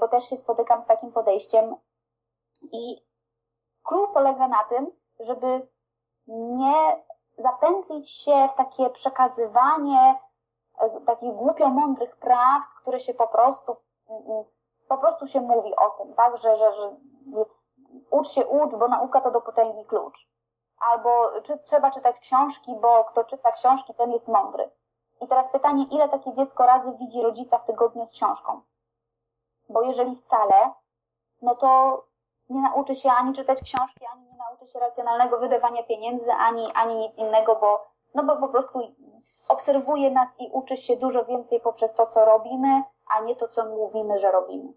[0.00, 1.76] Bo też się spotykam z takim podejściem
[2.72, 3.06] i
[3.82, 4.86] clue polega na tym,
[5.20, 5.68] żeby
[6.28, 7.04] nie
[7.38, 10.20] zapętlić się w takie przekazywanie
[10.78, 13.76] e, takich głupio mądrych prawd, które się po prostu
[14.90, 16.96] po prostu się mówi o tym, tak, że, że, że
[18.10, 20.28] ucz się, ucz, bo nauka to do potęgi klucz.
[20.80, 24.70] Albo czy trzeba czytać książki, bo kto czyta książki, ten jest mądry.
[25.20, 28.60] I teraz pytanie, ile takie dziecko razy widzi rodzica w tygodniu z książką?
[29.68, 30.72] Bo jeżeli wcale,
[31.42, 32.02] no to
[32.48, 36.94] nie nauczy się ani czytać książki, ani nie nauczy się racjonalnego wydawania pieniędzy, ani, ani
[36.96, 38.80] nic innego, bo, no bo po prostu
[39.48, 42.82] obserwuje nas i uczy się dużo więcej poprzez to, co robimy,
[43.16, 44.72] a nie to, co mówimy, że robimy.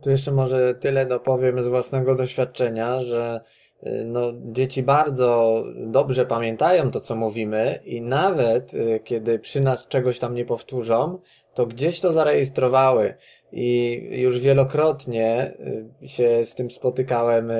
[0.00, 3.40] Tu jeszcze może tyle dopowiem z własnego doświadczenia, że
[3.86, 9.88] y, no, dzieci bardzo dobrze pamiętają to, co mówimy i nawet y, kiedy przy nas
[9.88, 11.18] czegoś tam nie powtórzą,
[11.54, 13.14] to gdzieś to zarejestrowały
[13.52, 15.54] i już wielokrotnie
[16.02, 17.52] y, się z tym spotykałem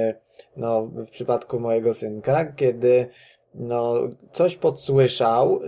[0.57, 3.11] no, w przypadku mojego synka, kiedy
[3.55, 3.95] no,
[4.33, 5.61] coś podsłyszał,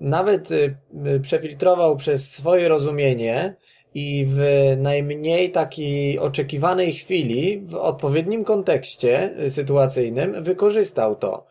[0.00, 0.48] nawet
[1.22, 3.54] przefiltrował przez swoje rozumienie
[3.94, 4.40] i w
[4.78, 11.46] najmniej takiej oczekiwanej chwili, w odpowiednim kontekście sytuacyjnym, wykorzystał to.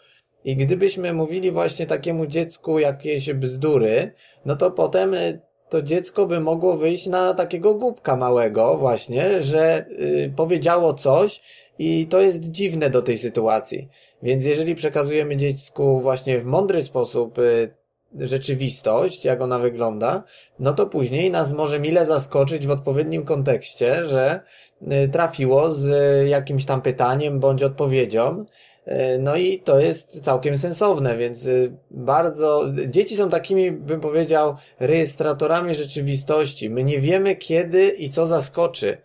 [0.46, 4.12] I gdybyśmy mówili właśnie takiemu dziecku jakieś bzdury,
[4.46, 9.86] no to potem y, to dziecko by mogło wyjść na takiego głupka małego właśnie, że
[9.90, 11.42] y, powiedziało coś
[11.80, 13.90] i to jest dziwne do tej sytuacji.
[14.26, 17.74] Więc jeżeli przekazujemy dziecku właśnie w mądry sposób y,
[18.20, 20.24] rzeczywistość, jak ona wygląda,
[20.60, 24.40] no to później nas może mile zaskoczyć w odpowiednim kontekście, że
[24.82, 25.90] y, trafiło z
[26.30, 28.46] jakimś tam pytaniem bądź odpowiedzią.
[28.88, 32.66] Y, no i to jest całkiem sensowne, więc y, bardzo.
[32.88, 36.70] Dzieci są takimi, bym powiedział, rejestratorami rzeczywistości.
[36.70, 38.98] My nie wiemy kiedy i co zaskoczy.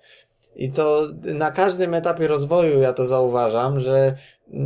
[0.57, 4.17] I to na każdym etapie rozwoju ja to zauważam, że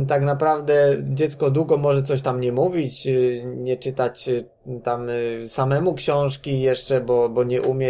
[0.07, 4.45] tak naprawdę dziecko długo może coś tam nie mówić, y, nie czytać y,
[4.83, 7.89] tam y, samemu książki jeszcze, bo, bo nie umie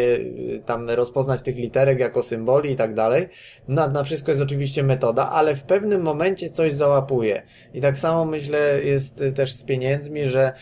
[0.65, 3.29] tam rozpoznać tych literek jako symboli i tak dalej.
[3.67, 7.41] No, na wszystko jest oczywiście metoda, ale w pewnym momencie coś załapuje.
[7.73, 10.53] I tak samo myślę jest też z pieniędzmi, że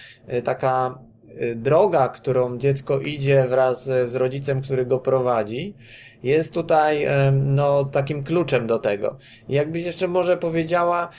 [0.44, 1.00] taka
[1.56, 5.76] droga, którą dziecko idzie wraz z rodzicem, który go prowadzi,
[6.24, 9.18] jest tutaj no, takim kluczem do tego.
[9.50, 11.10] Jakbyś jeszcze może powiedziała,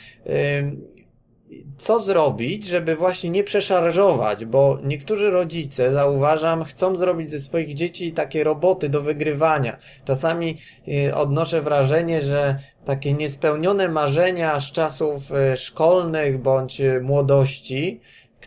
[1.79, 8.13] co zrobić, żeby właśnie nie przeszarżować, bo niektórzy rodzice, zauważam, chcą zrobić ze swoich dzieci
[8.13, 9.77] takie roboty do wygrywania.
[10.05, 18.01] Czasami y, odnoszę wrażenie, że takie niespełnione marzenia z czasów y, szkolnych bądź y, młodości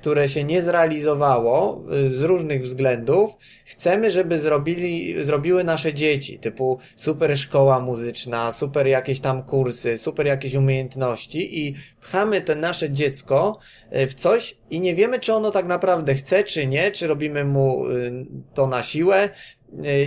[0.07, 3.31] które się nie zrealizowało y, z różnych względów,
[3.65, 10.25] chcemy, żeby zrobili, zrobiły nasze dzieci, typu super szkoła muzyczna, super jakieś tam kursy, super
[10.25, 13.59] jakieś umiejętności i pchamy te nasze dziecko
[13.93, 17.45] y, w coś i nie wiemy, czy ono tak naprawdę chce, czy nie, czy robimy
[17.45, 19.29] mu y, to na siłę,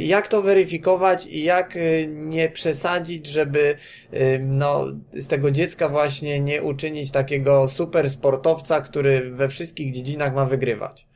[0.01, 3.77] jak to weryfikować i jak y, nie przesadzić, żeby
[4.13, 4.81] y, no,
[5.13, 11.11] z tego dziecka właśnie nie uczynić takiego super sportowca, który we wszystkich dziedzinach ma wygrywać?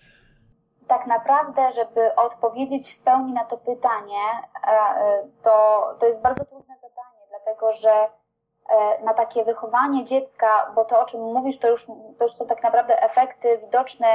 [0.89, 4.23] Tak naprawdę, żeby odpowiedzieć w pełni na to pytanie,
[4.67, 10.73] e, e, to, to jest bardzo trudne zadanie, dlatego że e, na takie wychowanie dziecka,
[10.75, 11.87] bo to o czym mówisz, to już,
[12.19, 14.07] to już są tak naprawdę efekty widoczne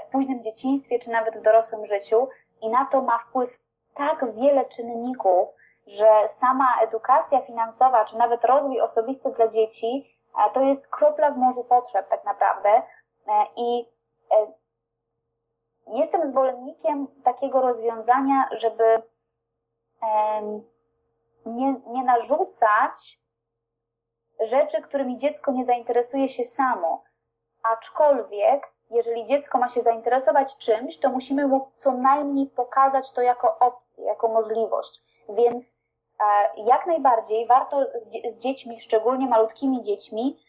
[0.00, 2.28] w późnym dzieciństwie, czy nawet w dorosłym życiu
[2.62, 3.59] i na to ma wpływ
[4.00, 5.48] tak wiele czynników,
[5.86, 11.36] że sama edukacja finansowa, czy nawet rozwój osobisty dla dzieci, e, to jest kropla w
[11.36, 12.68] morzu potrzeb tak naprawdę.
[12.70, 12.82] E,
[13.56, 13.88] I
[14.30, 14.52] e,
[15.86, 19.02] jestem zwolennikiem takiego rozwiązania, żeby
[21.46, 23.20] nie, nie narzucać
[24.40, 27.04] rzeczy, którymi dziecko nie zainteresuje się samo.
[27.62, 33.58] Aczkolwiek jeżeli dziecko ma się zainteresować czymś, to musimy mu co najmniej pokazać to jako
[33.58, 35.00] opcję, jako możliwość.
[35.28, 35.78] Więc
[36.20, 36.24] e,
[36.56, 37.86] jak najbardziej warto
[38.28, 40.40] z dziećmi, szczególnie malutkimi dziećmi,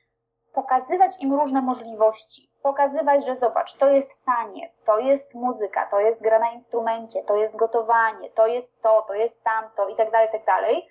[0.54, 2.52] pokazywać im różne możliwości.
[2.64, 7.36] Pokazywać, że zobacz, to jest taniec, to jest muzyka, to jest gra na instrumencie, to
[7.36, 10.90] jest gotowanie, to jest to, to jest tamto i tak dalej, tak dalej.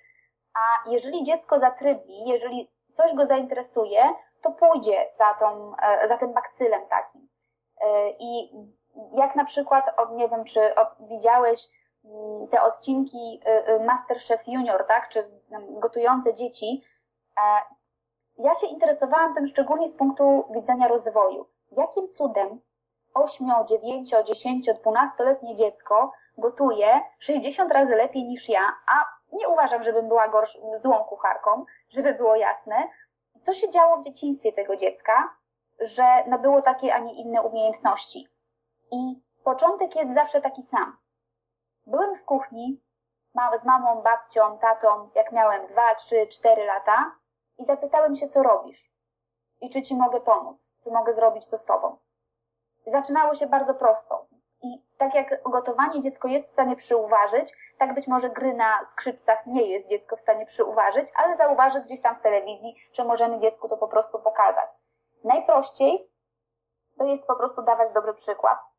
[0.53, 6.33] A jeżeli dziecko zatrybi, jeżeli coś go zainteresuje, to pójdzie za, tą, e, za tym
[6.33, 7.27] bakcylem takim.
[7.81, 8.51] E, I
[9.11, 10.59] jak na przykład, nie wiem, czy
[10.99, 11.67] widziałeś
[12.49, 15.23] te odcinki e, Masterchef Junior, tak, czy
[15.69, 16.83] gotujące dzieci,
[18.37, 21.45] ja się interesowałam tym szczególnie z punktu widzenia rozwoju.
[21.71, 22.61] Jakim cudem
[23.13, 30.07] 8, 9, 10, 12-letnie dziecko gotuje 60 razy lepiej niż ja, a nie uważam, żebym
[30.07, 32.75] była gorsz, złą kucharką, żeby było jasne.
[33.43, 35.35] Co się działo w dzieciństwie tego dziecka,
[35.79, 38.27] że nabyło takie, a nie inne umiejętności?
[38.91, 40.97] I początek jest zawsze taki sam.
[41.85, 42.81] Byłem w kuchni
[43.57, 47.15] z mamą, babcią, tatą, jak miałem 2, 3, 4 lata
[47.57, 48.91] i zapytałem się, co robisz
[49.61, 51.97] i czy ci mogę pomóc, czy mogę zrobić to z tobą.
[52.85, 54.27] Zaczynało się bardzo prosto.
[54.63, 59.45] I tak jak gotowanie dziecko jest w stanie przyuważyć, tak być może gry na skrzypcach
[59.45, 63.69] nie jest dziecko w stanie przyuważyć, ale zauważy gdzieś tam w telewizji, że możemy dziecku
[63.69, 64.69] to po prostu pokazać.
[65.23, 66.11] Najprościej
[66.97, 68.70] to jest po prostu dawać dobry przykład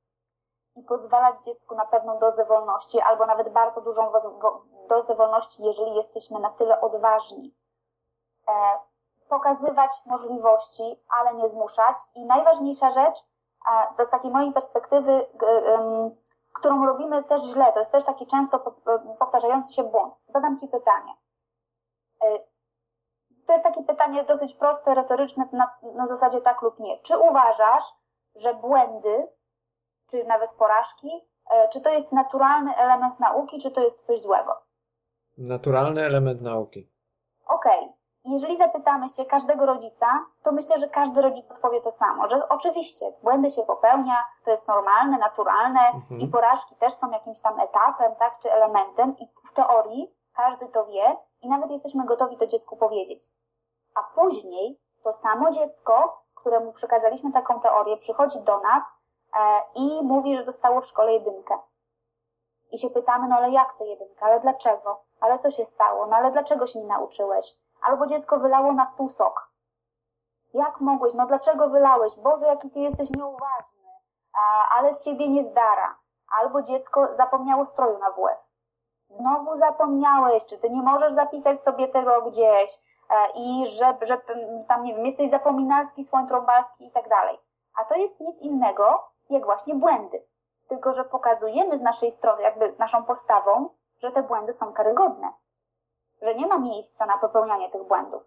[0.77, 4.13] i pozwalać dziecku na pewną dozę wolności, albo nawet bardzo dużą
[4.89, 7.55] dozę wolności, jeżeli jesteśmy na tyle odważni.
[8.49, 8.53] E,
[9.29, 11.97] pokazywać możliwości, ale nie zmuszać.
[12.15, 13.25] I najważniejsza rzecz,
[13.97, 15.27] to z takiej mojej perspektywy,
[16.53, 18.59] którą robimy też źle, to jest też taki często
[19.19, 20.15] powtarzający się błąd.
[20.29, 21.13] Zadam Ci pytanie.
[22.23, 22.39] E,
[23.47, 26.99] to jest takie pytanie dosyć proste, retoryczne, na, na zasadzie tak lub nie.
[26.99, 27.85] Czy uważasz,
[28.35, 29.29] że błędy,
[30.13, 31.11] czy nawet porażki,
[31.51, 34.63] e, czy to jest naturalny element nauki, czy to jest coś złego?
[35.39, 36.91] Naturalny element nauki.
[37.47, 37.79] Okej.
[37.79, 40.07] Okay jeżeli zapytamy się każdego rodzica,
[40.43, 44.69] to myślę, że każdy rodzic odpowie to samo, że oczywiście błędy się popełnia, to jest
[44.69, 46.21] normalne, naturalne mhm.
[46.21, 50.87] i porażki też są jakimś tam etapem, tak, czy elementem i w teorii każdy to
[50.87, 53.27] wie i nawet jesteśmy gotowi to dziecku powiedzieć.
[53.95, 59.02] A później to samo dziecko, któremu przekazaliśmy taką teorię, przychodzi do nas
[59.75, 61.59] i mówi, że dostało w szkole jedynkę.
[62.73, 65.05] I się pytamy, no ale jak to jedynka, ale dlaczego?
[65.21, 66.07] Ale co się stało?
[66.07, 67.57] No ale dlaczego się nie nauczyłeś?
[67.83, 69.53] Albo dziecko wylało na stół sok.
[70.55, 71.15] Jak mogłeś?
[71.15, 72.17] No dlaczego wylałeś?
[72.17, 73.91] Boże, jaki ty jesteś nieuważny.
[74.73, 75.99] Ale z ciebie nie zdara.
[76.39, 78.53] Albo dziecko zapomniało stroju na WF.
[79.09, 82.79] Znowu zapomniałeś, czy ty nie możesz zapisać sobie tego gdzieś
[83.11, 84.21] e, i że, że
[84.69, 87.39] tam, nie wiem, jesteś zapominalski, słoń trąbalski i tak dalej.
[87.75, 90.27] A to jest nic innego, jak właśnie błędy.
[90.69, 93.69] Tylko, że pokazujemy z naszej strony, jakby naszą postawą,
[93.99, 95.33] że te błędy są karygodne
[96.23, 98.23] że nie ma miejsca na popełnianie tych błędów.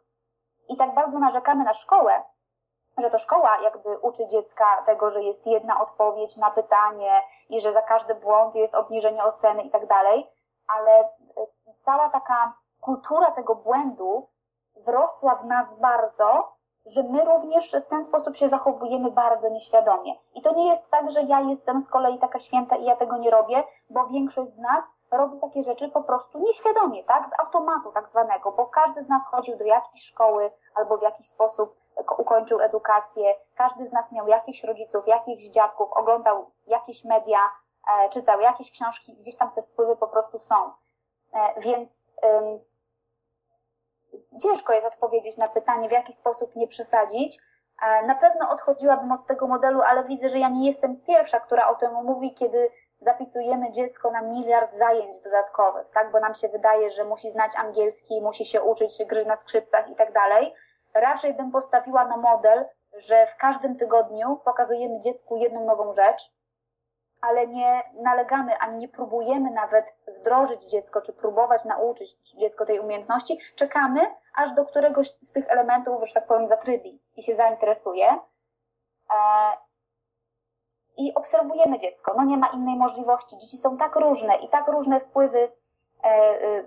[0.69, 2.23] I tak bardzo narzekamy na szkołę,
[2.97, 7.73] że to szkoła jakby uczy dziecka tego, że jest jedna odpowiedź na pytanie i że
[7.73, 10.31] za każdy błąd jest obniżenie oceny i tak dalej,
[10.67, 11.09] ale e,
[11.79, 14.29] cała taka kultura tego błędu
[14.75, 16.54] wrosła w nas bardzo,
[16.85, 20.13] że my również w ten sposób się zachowujemy bardzo nieświadomie.
[20.35, 23.17] I to nie jest tak, że ja jestem z kolei taka święta i ja tego
[23.17, 27.29] nie robię, bo większość z nas robi takie rzeczy po prostu nieświadomie, tak?
[27.29, 31.27] Z automatu tak zwanego, bo każdy z nas chodził do jakiejś szkoły albo w jakiś
[31.27, 31.75] sposób
[32.17, 37.39] ukończył edukację, każdy z nas miał jakichś rodziców, jakichś dziadków, oglądał jakieś media,
[37.87, 40.55] e, czytał jakieś książki, gdzieś tam te wpływy po prostu są.
[41.33, 42.11] E, więc
[44.43, 47.39] ciężko jest odpowiedzieć na pytanie, w jaki sposób nie przesadzić.
[47.81, 51.67] E, na pewno odchodziłabym od tego modelu, ale widzę, że ja nie jestem pierwsza, która
[51.67, 52.69] o tym mówi, kiedy
[52.99, 56.11] zapisujemy dziecko na miliard zajęć dodatkowych, tak?
[56.11, 59.95] Bo nam się wydaje, że musi znać angielski, musi się uczyć gry na skrzypcach i
[59.95, 60.53] tak dalej.
[60.93, 62.65] Raczej bym postawiła na model,
[62.97, 66.31] że w każdym tygodniu pokazujemy dziecku jedną nową rzecz,
[67.21, 73.39] ale nie nalegamy ani nie próbujemy nawet wdrożyć dziecko, czy próbować nauczyć dziecko tej umiejętności.
[73.55, 78.07] Czekamy, aż do któregoś z tych elementów, że tak powiem, zatrybi i się zainteresuje.
[78.09, 79.17] E,
[80.97, 82.13] I obserwujemy dziecko.
[82.17, 83.37] No nie ma innej możliwości.
[83.37, 85.51] Dzieci są tak różne i tak różne wpływy,
[86.03, 86.63] e, e,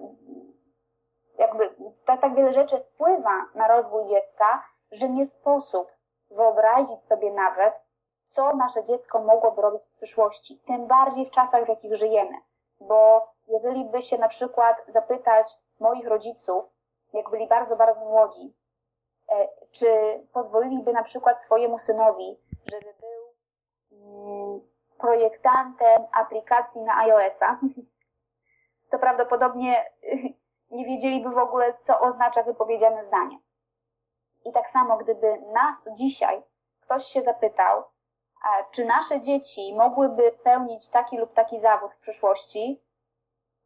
[1.38, 1.74] jakby
[2.04, 5.92] tak, tak wiele rzeczy wpływa na rozwój dziecka, że nie sposób
[6.30, 7.74] wyobrazić sobie nawet,
[8.28, 12.36] co nasze dziecko mogłoby robić w przyszłości, tym bardziej w czasach, w jakich żyjemy.
[12.80, 16.64] Bo jeżeli by się na przykład zapytać moich rodziców,
[17.12, 18.54] jak byli bardzo, bardzo młodzi,
[19.28, 19.86] e, czy
[20.32, 22.40] pozwoliliby na przykład swojemu synowi,
[22.72, 23.34] żeby był
[23.92, 24.60] mm,
[24.98, 27.58] projektantem aplikacji na iOS-a,
[28.90, 29.84] to prawdopodobnie
[30.70, 33.38] nie wiedzieliby w ogóle, co oznacza wypowiedziane zdanie.
[34.44, 36.42] I tak samo, gdyby nas dzisiaj
[36.80, 37.84] ktoś się zapytał,
[38.70, 42.82] czy nasze dzieci mogłyby pełnić taki lub taki zawód w przyszłości,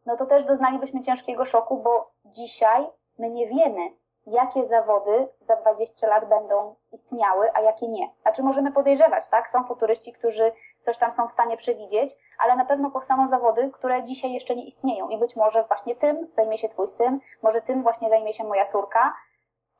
[0.07, 2.87] no to też doznalibyśmy ciężkiego szoku, bo dzisiaj
[3.19, 3.91] my nie wiemy,
[4.27, 8.11] jakie zawody za 20 lat będą istniały, a jakie nie.
[8.23, 9.51] Znaczy możemy podejrzewać, tak?
[9.51, 14.03] Są futuryści, którzy coś tam są w stanie przewidzieć, ale na pewno powstaną zawody, które
[14.03, 17.83] dzisiaj jeszcze nie istnieją i być może właśnie tym zajmie się twój syn, może tym
[17.83, 19.15] właśnie zajmie się moja córka,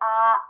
[0.01, 0.41] a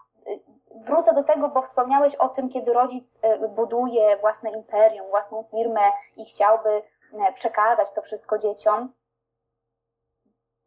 [0.75, 5.81] wrócę do tego, bo wspomniałeś o tym, kiedy rodzic y, buduje własne imperium, własną firmę
[6.16, 8.93] i chciałby y, przekazać to wszystko dzieciom.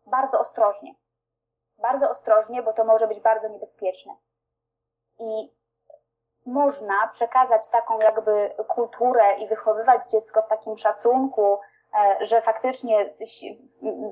[0.06, 0.96] Bardzo ostrożnie
[1.78, 4.14] bardzo ostrożnie, bo to może być bardzo niebezpieczne.
[5.20, 5.56] I
[6.46, 11.60] można przekazać taką jakby kulturę i wychowywać dziecko w takim szacunku,
[12.00, 13.14] e, że faktycznie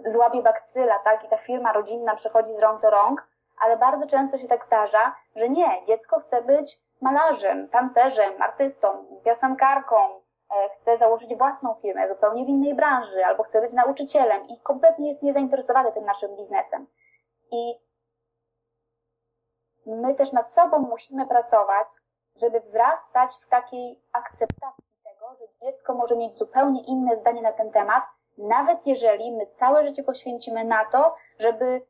[0.06, 3.28] złapie bakcyla, tak, i ta firma rodzinna przechodzi z rąk do rąk,
[3.64, 9.96] ale bardzo często się tak zdarza, że nie, dziecko chce być malarzem, tancerzem, artystą, piosenkarką,
[9.96, 15.10] e, chce założyć własną firmę zupełnie w innej branży, albo chce być nauczycielem i kompletnie
[15.10, 16.88] jest niezainteresowany tym naszym biznesem.
[17.52, 17.74] I
[19.86, 21.88] my też nad sobą musimy pracować,
[22.42, 27.72] żeby wzrastać w takiej akceptacji tego, że dziecko może mieć zupełnie inne zdanie na ten
[27.72, 28.04] temat,
[28.38, 31.82] nawet jeżeli my całe życie poświęcimy na to, żeby,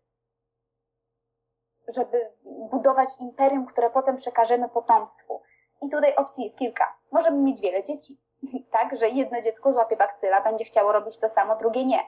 [1.87, 5.41] żeby budować imperium, które potem przekażemy potomstwu.
[5.81, 6.95] I tutaj opcji jest kilka.
[7.11, 8.21] Możemy mieć wiele dzieci,
[8.71, 11.99] tak, że jedno dziecko złapie bakcyla, będzie chciało robić to samo, drugie nie.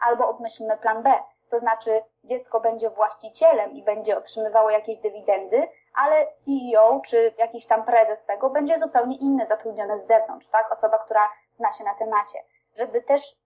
[0.00, 1.12] Albo obmyślmy plan B,
[1.50, 7.84] to znaczy dziecko będzie właścicielem i będzie otrzymywało jakieś dywidendy, ale CEO czy jakiś tam
[7.84, 10.72] prezes tego będzie zupełnie inny, zatrudniony z zewnątrz, tak?
[10.72, 12.38] Osoba, która zna się na temacie.
[12.76, 13.36] Żeby też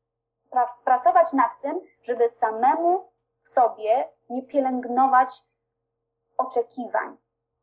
[0.50, 3.08] pra pracować nad tym, żeby samemu
[3.42, 5.28] w sobie nie pielęgnować
[6.38, 7.16] oczekiwań,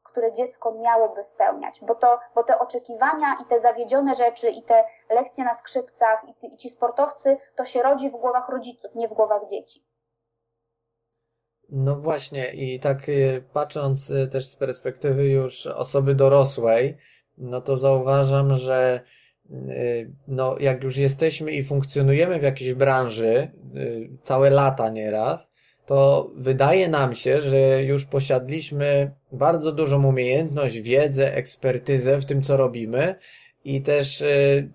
[0.03, 4.83] które dziecko miałoby spełniać, bo, to, bo te oczekiwania i te zawiedzione rzeczy i te
[5.09, 9.13] lekcje na skrzypcach i, i ci sportowcy, to się rodzi w głowach rodziców, nie w
[9.13, 9.85] głowach dzieci.
[11.69, 16.97] No właśnie i tak y, patrząc y, też z perspektywy już osoby dorosłej,
[17.37, 19.01] no to zauważam, że
[19.49, 23.51] y, no jak już jesteśmy i funkcjonujemy w jakiejś branży
[24.21, 25.51] całe lata nieraz,
[25.85, 32.57] to wydaje nam się, że już posiadliśmy bardzo dużą umiejętność, wiedzę, ekspertyzę w tym, co
[32.57, 33.15] robimy
[33.65, 34.23] i też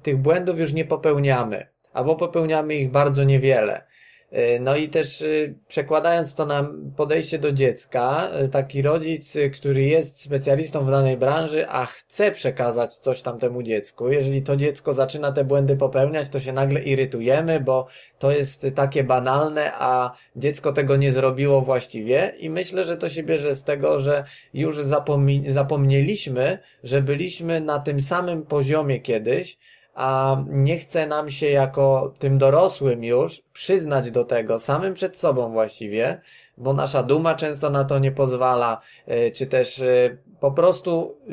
[0.03, 3.90] tych błędów już nie popełniamy, albo popełniamy ich bardzo niewiele.
[4.31, 5.27] E, no i też e,
[5.69, 11.69] przekładając to na podejście do dziecka, e, taki rodzic, który jest specjalistą w danej branży,
[11.69, 16.41] a chce przekazać coś tam temu dziecku, jeżeli to dziecko zaczyna te błędy popełniać, to
[16.41, 17.87] się nagle irytujemy, bo
[18.19, 22.33] to jest takie banalne, a dziecko tego nie zrobiło właściwie.
[22.39, 24.25] I myślę, że to się bierze z tego, że
[24.55, 29.59] już zapomni zapomnieliśmy, że byliśmy na tym samym poziomie kiedyś,
[29.95, 35.53] a nie chce nam się jako tym dorosłym już przyznać do tego samym przed sobą
[35.53, 36.21] właściwie,
[36.57, 41.33] bo nasza duma często na to nie pozwala, e, czy też e, po prostu e,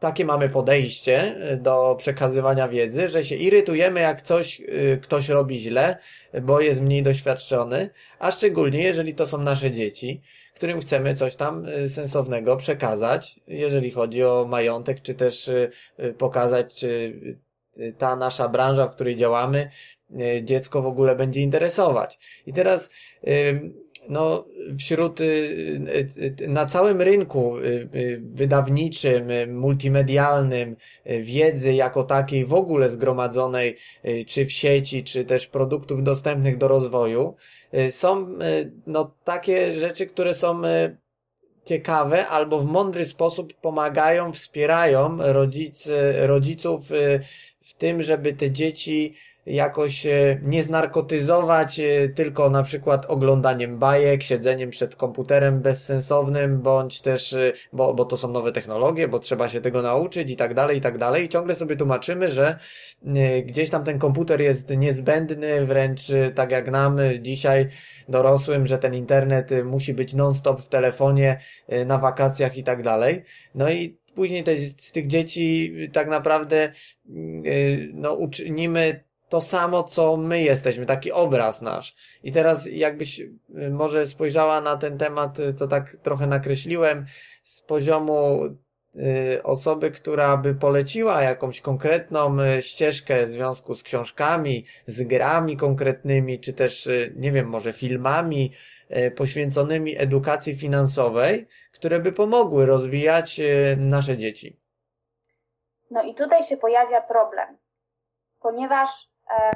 [0.00, 4.62] takie mamy podejście do przekazywania wiedzy, że się irytujemy, jak coś
[5.02, 5.98] ktoś robi źle,
[6.42, 10.20] bo jest mniej doświadczony, a szczególnie jeżeli to są nasze dzieci,
[10.54, 15.50] którym chcemy coś tam sensownego przekazać, jeżeli chodzi o majątek, czy też
[16.18, 17.14] pokazać, czy
[17.98, 19.70] ta nasza branża, w której działamy,
[20.20, 22.18] e, dziecko w ogóle będzie interesować.
[22.46, 22.90] I teraz,
[24.08, 24.44] no,
[24.78, 25.24] wśród, y,
[26.40, 30.76] y, na całym rynku y, wydawniczym, multimedialnym,
[31.20, 33.76] wiedzy jako takiej w ogóle zgromadzonej,
[34.26, 37.36] czy w sieci, czy też produktów dostępnych do rozwoju,
[37.90, 38.38] są,
[38.86, 40.62] no, takie rzeczy, które są
[41.64, 45.88] ciekawe albo w mądry sposób pomagają, wspierają rodzic,
[46.20, 46.82] rodziców
[47.64, 49.14] w tym, żeby te dzieci
[49.46, 57.00] jakoś e, nie znarkotyzować e, tylko na przykład oglądaniem bajek, siedzeniem przed komputerem bezsensownym, bądź
[57.00, 60.54] też, e, bo, bo to są nowe technologie, bo trzeba się tego nauczyć i tak
[60.54, 61.24] dalej, i tak dalej.
[61.24, 62.58] I ciągle sobie tłumaczymy, że
[63.46, 66.00] gdzieś tam ten komputer jest niezbędny, wręcz
[66.34, 67.68] tak jak nam dzisiaj
[68.08, 71.40] dorosłym, że ten internet musi być non-stop w telefonie,
[71.86, 73.24] na wakacjach i tak dalej.
[73.54, 76.72] No i później te, z tych dzieci tak naprawdę
[77.08, 81.96] yy, no, uczynimy to samo, co my jesteśmy, taki obraz nasz.
[82.22, 87.06] I teraz jakbyś yy, może spojrzała na ten temat, yy, co tak trochę nakreśliłem,
[87.44, 88.40] z poziomu
[89.42, 96.52] osoby, która by poleciła jakąś konkretną ścieżkę w związku z książkami, z grami konkretnymi, czy
[96.52, 98.52] też, nie wiem, może filmami
[99.16, 101.46] poświęconymi edukacji finansowej,
[101.84, 104.60] które by pomogły rozwijać e, nasze dzieci.
[105.90, 107.58] No i tutaj się pojawia problem,
[108.40, 109.50] ponieważ e,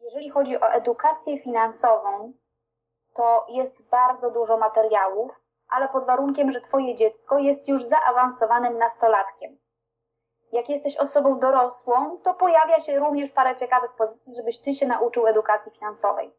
[0.00, 2.32] jeżeli chodzi o edukację finansową,
[3.14, 5.30] to jest bardzo dużo materiałów,
[5.68, 9.58] ale pod warunkiem, że Twoje dziecko jest już zaawansowanym nastolatkiem.
[10.52, 15.26] Jak jesteś osobą dorosłą, to pojawia się również parę ciekawych pozycji, żebyś Ty się nauczył
[15.26, 16.34] edukacji finansowej.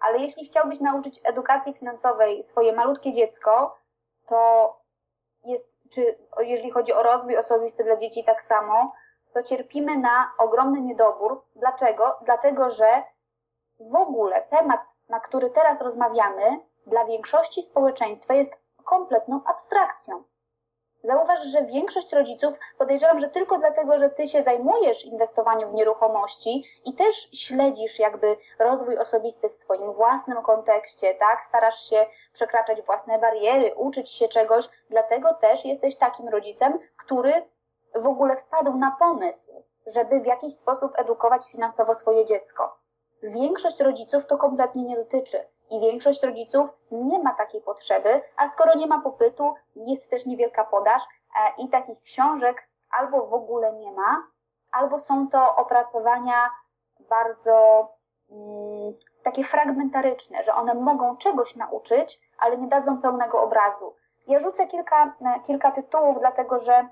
[0.00, 3.81] Ale jeśli chciałbyś nauczyć edukacji finansowej swoje malutkie dziecko,
[4.32, 4.76] to
[5.44, 8.92] jest, czy jeżeli chodzi o rozwój osobisty dla dzieci tak samo,
[9.34, 11.44] to cierpimy na ogromny niedobór.
[11.56, 12.18] Dlaczego?
[12.24, 13.02] Dlatego, że
[13.80, 18.52] w ogóle temat, na który teraz rozmawiamy, dla większości społeczeństwa jest
[18.84, 20.24] kompletną abstrakcją.
[21.02, 26.64] Zauważ, że większość rodziców, podejrzewam, że tylko dlatego, że ty się zajmujesz inwestowaniem w nieruchomości
[26.84, 31.44] i też śledzisz jakby rozwój osobisty w swoim własnym kontekście, tak?
[31.44, 37.32] Starasz się przekraczać własne bariery, uczyć się czegoś, dlatego też jesteś takim rodzicem, który
[37.94, 42.76] w ogóle wpadł na pomysł, żeby w jakiś sposób edukować finansowo swoje dziecko.
[43.22, 48.74] Większość rodziców to kompletnie nie dotyczy i większość rodziców nie ma takiej potrzeby, a skoro
[48.74, 53.92] nie ma popytu, jest też niewielka podaż e, i takich książek albo w ogóle nie
[53.92, 54.26] ma,
[54.72, 56.50] albo są to opracowania
[57.00, 57.88] bardzo
[58.30, 63.94] mm, takie fragmentaryczne, że one mogą czegoś nauczyć, ale nie dadzą pełnego obrazu.
[64.26, 66.88] Ja rzucę kilka, e, kilka tytułów, dlatego że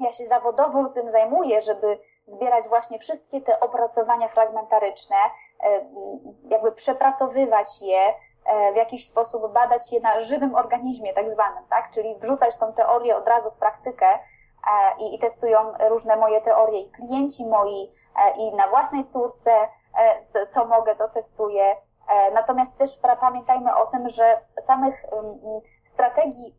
[0.00, 5.16] ja się zawodowo tym zajmuję, żeby zbierać właśnie wszystkie te opracowania fragmentaryczne,
[5.60, 5.84] e,
[6.48, 8.14] jakby przepracowywać je,
[8.44, 11.90] e, w jakiś sposób badać je na żywym organizmie tak zwanym, tak?
[11.90, 14.18] Czyli wrzucać tą teorię od razu w praktykę e,
[14.98, 15.58] i, i testują
[15.88, 17.92] różne moje teorie i klienci moi
[18.36, 19.50] i na własnej córce,
[20.48, 21.76] co mogę, to testuję.
[22.32, 25.04] Natomiast też pamiętajmy o tym, że samych
[25.82, 26.56] strategii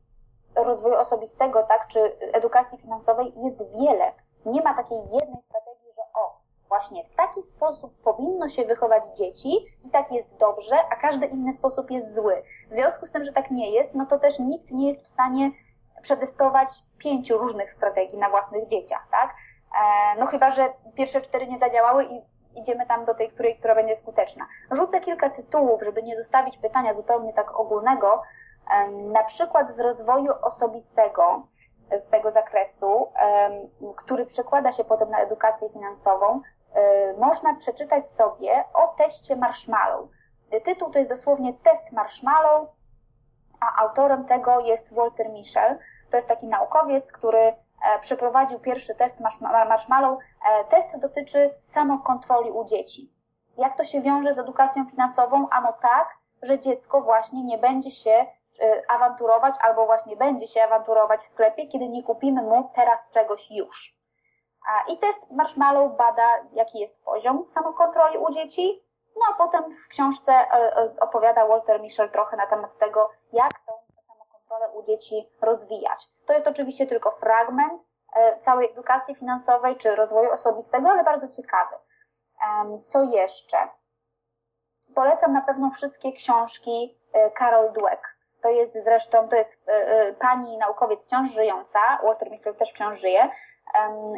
[0.56, 4.12] rozwoju osobistego, tak, czy edukacji finansowej jest wiele.
[4.46, 6.38] Nie ma takiej jednej strategii, że o,
[6.68, 11.54] właśnie w taki sposób powinno się wychować dzieci i tak jest dobrze, a każdy inny
[11.54, 12.44] sposób jest zły.
[12.72, 15.08] W związku z tym, że tak nie jest, no to też nikt nie jest w
[15.08, 15.52] stanie
[16.02, 19.30] przetestować pięciu różnych strategii na własnych dzieciach, tak?
[19.30, 22.22] E, no chyba, że pierwsze cztery nie zadziałały i
[22.56, 24.48] idziemy tam do tej, której, która będzie skuteczna.
[24.72, 28.22] Rzucę kilka tytułów, żeby nie zostawić pytania zupełnie tak ogólnego,
[29.14, 31.48] na przykład z rozwoju osobistego,
[31.98, 33.08] z tego zakresu,
[33.96, 36.42] który przekłada się potem na edukację finansową,
[37.18, 40.10] można przeczytać sobie o teście marshmallow.
[40.64, 42.68] Tytuł to jest dosłownie test marshmallow,
[43.60, 45.80] a autorem tego jest Walter Mischel.
[46.10, 47.56] To jest taki naukowiec, który e,
[48.02, 50.20] przeprowadził pierwszy test marshmallow.
[50.20, 53.14] E, test dotyczy samokontroli u dzieci.
[53.58, 55.50] Jak to się wiąże z edukacją finansową?
[55.50, 58.26] Ano tak, że dziecko właśnie nie będzie się
[58.88, 63.96] awanturować albo właśnie będzie się awanturować w sklepie, kiedy nie kupimy mu teraz czegoś już.
[64.88, 68.84] I test Marshmallow bada, jaki jest poziom samokontroli u dzieci,
[69.16, 73.52] no a potem w książce e, e, opowiada Walter Mischel trochę na temat tego, jak
[73.66, 73.74] tą
[74.08, 76.10] samokontrolę u dzieci rozwijać.
[76.26, 77.84] To jest oczywiście tylko fragment
[78.40, 81.76] całej edukacji finansowej czy rozwoju osobistego, ale bardzo ciekawy.
[82.84, 83.58] Co jeszcze?
[84.96, 87.00] Polecam na pewno wszystkie książki
[87.40, 88.13] Carol Dweck.
[88.44, 93.00] To jest zresztą, to jest e, e, pani naukowiec wciąż żyjąca, Walter Mitchell też wciąż
[93.00, 93.30] żyje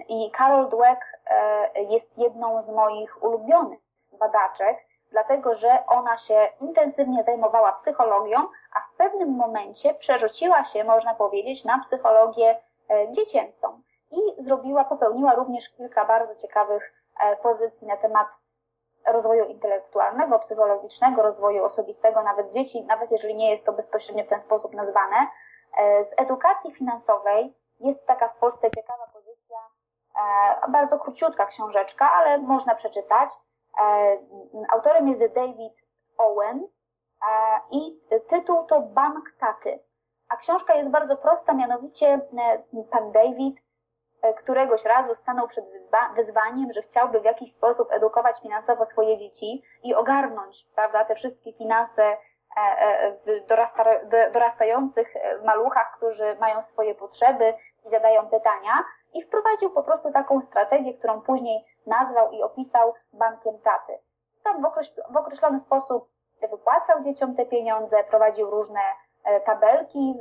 [0.10, 3.80] i Carol Dweck e, jest jedną z moich ulubionych
[4.20, 4.78] badaczek,
[5.12, 8.38] dlatego że ona się intensywnie zajmowała psychologią,
[8.74, 12.60] a w pewnym momencie przerzuciła się, można powiedzieć, na psychologię
[13.12, 13.82] dziecięcą.
[14.12, 16.94] I zrobiła, popełniła również kilka bardzo ciekawych
[17.42, 18.28] pozycji na temat
[19.06, 24.42] rozwoju intelektualnego, psychologicznego, rozwoju osobistego nawet dzieci, nawet jeżeli nie jest to bezpośrednio w ten
[24.42, 25.28] sposób nazwane.
[25.78, 29.58] E, z edukacji finansowej jest taka w Polsce ciekawa pozycja,
[30.66, 33.30] e, bardzo króciutka książeczka, ale można przeczytać.
[33.82, 34.18] E,
[34.74, 35.74] autorem jest David
[36.18, 36.68] Owen
[37.72, 39.80] i tytuł to Bank Taty.
[40.30, 42.22] A książka jest bardzo prosta, mianowicie
[42.92, 43.65] pan David
[44.34, 45.66] któregoś razu stanął przed
[46.16, 51.54] wyzwaniem, że chciałby w jakiś sposób edukować finansowo swoje dzieci i ogarnąć, prawda, te wszystkie
[51.54, 52.18] finanse e,
[52.58, 53.46] e, w
[54.34, 55.14] dorastających
[55.44, 57.54] maluchach, którzy mają swoje potrzeby
[57.86, 63.60] i zadają pytania i wprowadził po prostu taką strategię, którą później nazwał i opisał bankiem
[63.60, 64.00] taty.
[64.44, 64.66] Tam
[65.12, 66.10] w określony sposób
[66.52, 68.80] wypłacał dzieciom te pieniądze, prowadził różne
[69.46, 70.16] tabelki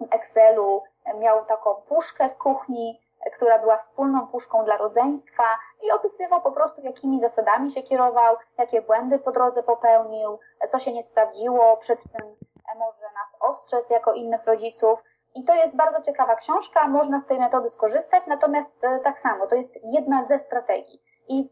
[0.00, 0.82] w Excelu,
[1.14, 3.00] miał taką puszkę w kuchni,
[3.34, 5.44] która była wspólną puszką dla rodzeństwa
[5.82, 10.38] i opisywał po prostu, jakimi zasadami się kierował, jakie błędy po drodze popełnił,
[10.68, 12.36] co się nie sprawdziło przed tym,
[12.72, 14.98] e, może na nas ostrzec jako innych rodziców.
[15.34, 19.46] I to jest bardzo ciekawa książka, można z tej metody skorzystać, natomiast e, tak samo,
[19.46, 21.02] to jest jedna ze strategii.
[21.28, 21.50] I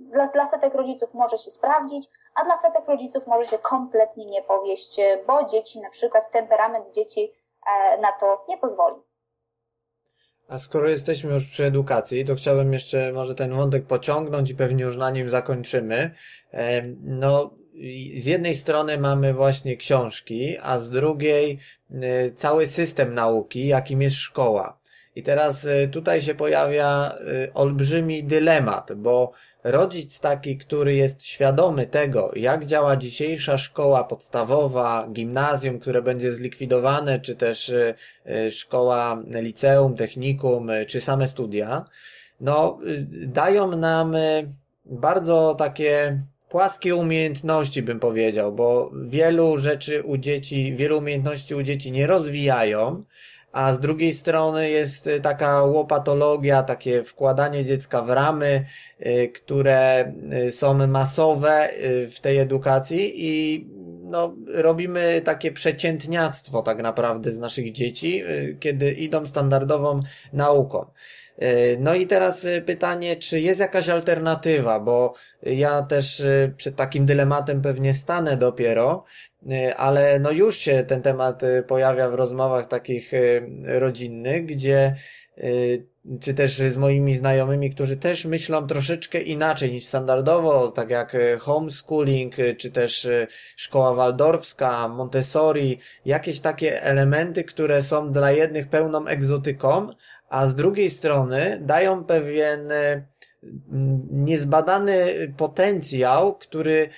[0.00, 4.42] dla, dla setek rodziców może się sprawdzić, a dla setek rodziców może się kompletnie nie
[4.42, 7.47] powieść, bo dzieci, na przykład temperament dzieci e,
[8.00, 8.96] na to nie pozwoli.
[10.48, 14.84] A skoro jesteśmy już przy edukacji, to chciałbym jeszcze może ten wątek pociągnąć i pewnie
[14.84, 16.14] już na nim zakończymy.
[16.52, 17.54] E, no,
[18.16, 21.58] z jednej strony mamy właśnie książki, a z drugiej
[21.90, 24.78] e, cały system nauki, jakim jest szkoła.
[25.14, 27.18] I teraz tutaj się pojawia
[27.54, 29.32] olbrzymi dylemat, bo
[29.64, 37.20] rodzic taki, który jest świadomy tego, jak działa dzisiejsza szkoła podstawowa, gimnazjum, które będzie zlikwidowane,
[37.20, 37.94] czy też y,
[38.26, 41.84] y, szkoła, liceum, technikum, y, czy same studia,
[42.40, 42.78] no,
[43.26, 44.16] dają nam
[44.84, 51.92] bardzo takie płaskie umiejętności, bym powiedział, bo wielu rzeczy u dzieci, wielu umiejętności u dzieci
[51.92, 53.04] nie rozwijają,
[53.52, 58.64] a z drugiej strony jest y, taka łopatologia, takie wkładanie dziecka w ramy,
[59.06, 60.12] y, które
[60.46, 61.68] y, są masowe
[62.10, 63.66] w tej edukacji i
[64.02, 68.22] no, robimy takie przeciętniactwo tak naprawdę z naszych dzieci,
[68.60, 70.00] kiedy idą standardową
[70.32, 70.86] nauką.
[71.78, 76.22] No i teraz pytanie, czy jest jakaś alternatywa, bo ja też
[76.56, 79.04] przed takim dylematem pewnie stanę dopiero,
[79.76, 84.94] ale no już się ten temat y, pojawia w rozmowach takich y, rodzinnych, gdzie
[86.20, 92.34] czy też z moimi znajomymi, którzy też myślą troszeczkę inaczej niż standardowo, tak jak homeschooling,
[92.58, 93.08] czy też
[93.56, 99.88] szkoła waldorfska, Montessori, jakieś takie elementy, które są dla jednych pełną egzotyką,
[100.28, 102.60] a z drugiej strony dają pewien
[104.10, 106.88] niezbadany potencjał, który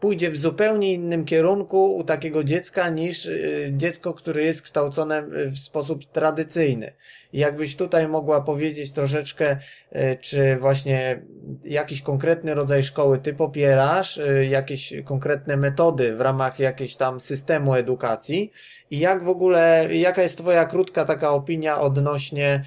[0.00, 5.22] pójdzie w zupełnie innym kierunku u takiego dziecka niż y, dziecko, które jest kształcone
[5.52, 6.92] w sposób tradycyjny.
[7.32, 9.56] Jakbyś tutaj mogła powiedzieć troszeczkę,
[9.92, 11.22] y, czy właśnie
[11.64, 17.74] jakiś konkretny rodzaj szkoły ty popierasz, y, jakieś konkretne metody w ramach jakiegoś tam systemu
[17.74, 18.52] edukacji
[18.90, 22.64] i jak w ogóle, jaka jest twoja krótka taka opinia odnośnie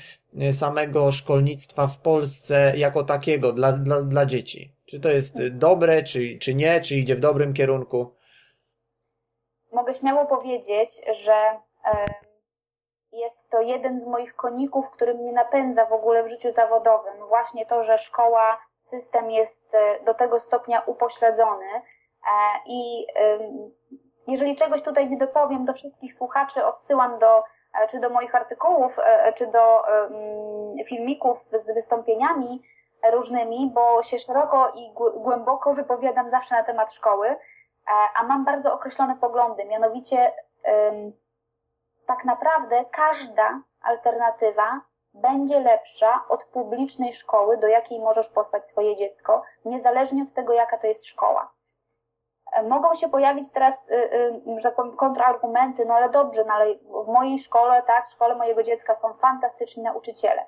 [0.51, 4.71] samego szkolnictwa w Polsce jako takiego dla, dla, dla dzieci?
[4.91, 8.15] Czy to jest dobre, czy, czy nie, czy idzie w dobrym kierunku?
[9.71, 11.59] Mogę śmiało powiedzieć, że
[13.11, 17.27] jest to jeden z moich koników, który mnie napędza w ogóle w życiu zawodowym.
[17.27, 21.81] Właśnie to, że szkoła, system jest e, do tego stopnia upośledzony e,
[22.65, 23.07] i
[24.27, 28.97] jeżeli czegoś tutaj nie dopowiem, do wszystkich słuchaczy odsyłam do e, czy do moich artykułów,
[29.35, 29.83] czy do
[30.85, 32.61] filmików z wystąpieniami
[33.11, 37.37] różnymi, bo się szeroko i głęboko wypowiadam zawsze na temat szkoły, e,
[38.15, 39.65] a mam bardzo określone poglądy.
[39.65, 40.33] Mianowicie,
[42.05, 44.81] tak naprawdę każda alternatywa
[45.13, 50.77] będzie lepsza od publicznej szkoły, do jakiej możesz posłać swoje dziecko, niezależnie od tego, jaka
[50.77, 51.51] to jest szkoła.
[52.51, 56.53] E, mogą się pojawić teraz, y, y, że tak powiem, kontrargumenty, no ale dobrze, no
[56.53, 56.75] ale
[57.05, 60.45] w mojej szkole, tak, w szkole mojego dziecka są fantastyczni nauczyciele.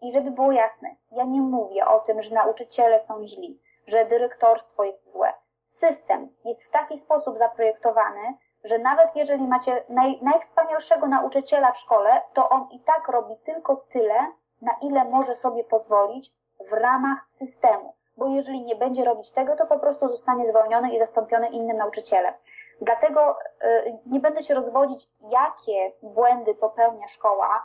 [0.00, 4.84] I żeby było jasne, ja nie mówię o tym, że nauczyciele są źli, że dyrektorstwo
[4.84, 5.34] jest złe.
[5.66, 8.34] System jest w taki sposób zaprojektowany,
[8.64, 13.76] że nawet jeżeli macie naj, najwspanialszego nauczyciela w szkole, to on i tak robi tylko
[13.76, 14.32] tyle,
[14.62, 16.30] na ile może sobie pozwolić
[16.70, 17.94] w ramach systemu.
[18.16, 22.34] Bo jeżeli nie będzie robić tego, to po prostu zostanie zwolniony i zastąpiony innym nauczycielem.
[22.80, 27.64] Dlatego y, nie będę się rozwodzić, jakie błędy popełnia szkoła,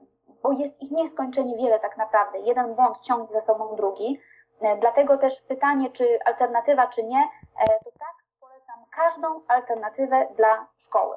[0.00, 0.06] y,
[0.42, 2.38] bo jest ich nieskończenie wiele tak naprawdę.
[2.38, 4.20] Jeden błąd ciągnie za sobą drugi.
[4.62, 7.28] E, dlatego też pytanie, czy alternatywa, czy nie,
[7.58, 11.16] e, to tak polecam każdą alternatywę dla szkoły.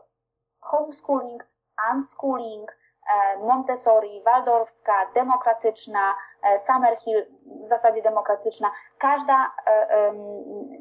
[0.60, 1.48] Homeschooling,
[1.94, 6.16] unschooling, e, Montessori, Waldorfska, demokratyczna,
[6.58, 7.26] Summerhill,
[7.64, 8.72] w zasadzie demokratyczna.
[8.98, 9.52] Każda,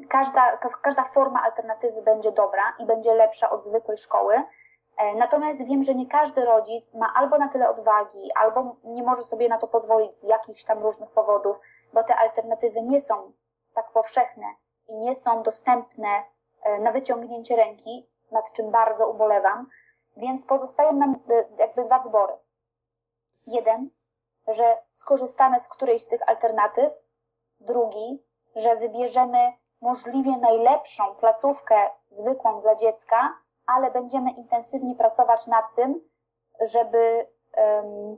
[0.09, 4.43] każda, każda forma alternatywy będzie dobra i będzie lepsza od zwykłej szkoły.
[4.97, 9.23] E, natomiast wiem, że nie każdy rodzic ma albo na tyle odwagi, albo nie może
[9.23, 11.59] sobie na to pozwolić z jakichś tam różnych powodów,
[11.93, 13.31] bo te alternatywy nie są
[13.73, 14.45] tak powszechne
[14.87, 16.23] i nie są dostępne
[16.63, 19.69] e, na wyciągnięcie ręki, nad czym bardzo ubolewam,
[20.17, 22.33] więc pozostają nam e, jakby dwa wybory.
[23.47, 23.89] Jeden,
[24.47, 26.93] że skorzystamy z którejś z tych alternatyw,
[27.59, 28.23] drugi,
[28.55, 33.33] że wybierzemy możliwie najlepszą placówkę zwykłą dla dziecka,
[33.67, 36.01] ale będziemy intensywnie pracować nad tym,
[36.61, 38.17] żeby um,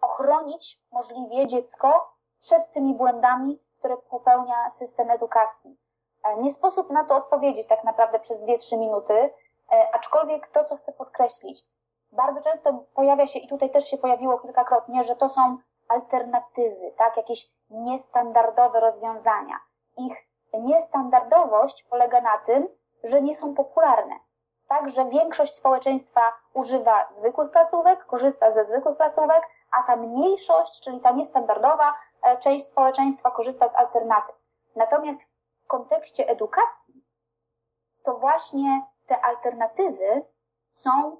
[0.00, 5.78] ochronić możliwie dziecko przed tymi błędami, które popełnia system edukacji.
[6.24, 9.30] E, nie sposób na to odpowiedzieć tak naprawdę przez 2-3 minuty,
[9.92, 11.64] aczkolwiek to, co chcę podkreślić,
[12.12, 17.16] bardzo często pojawia się, i tutaj też się pojawiło kilkakrotnie, że to są alternatywy, tak,
[17.16, 19.56] jakieś niestandardowe rozwiązania.
[19.98, 22.68] Ich niestandardowość polega na tym,
[23.04, 24.14] że nie są popularne.
[24.68, 31.00] Tak, że większość społeczeństwa używa zwykłych placówek, korzysta ze zwykłych placówek, a ta mniejszość, czyli
[31.00, 34.36] ta niestandardowa e, część społeczeństwa korzysta z alternatyw.
[34.76, 35.32] Natomiast
[35.64, 37.04] w kontekście edukacji
[38.04, 40.24] to właśnie te alternatywy
[40.68, 41.16] są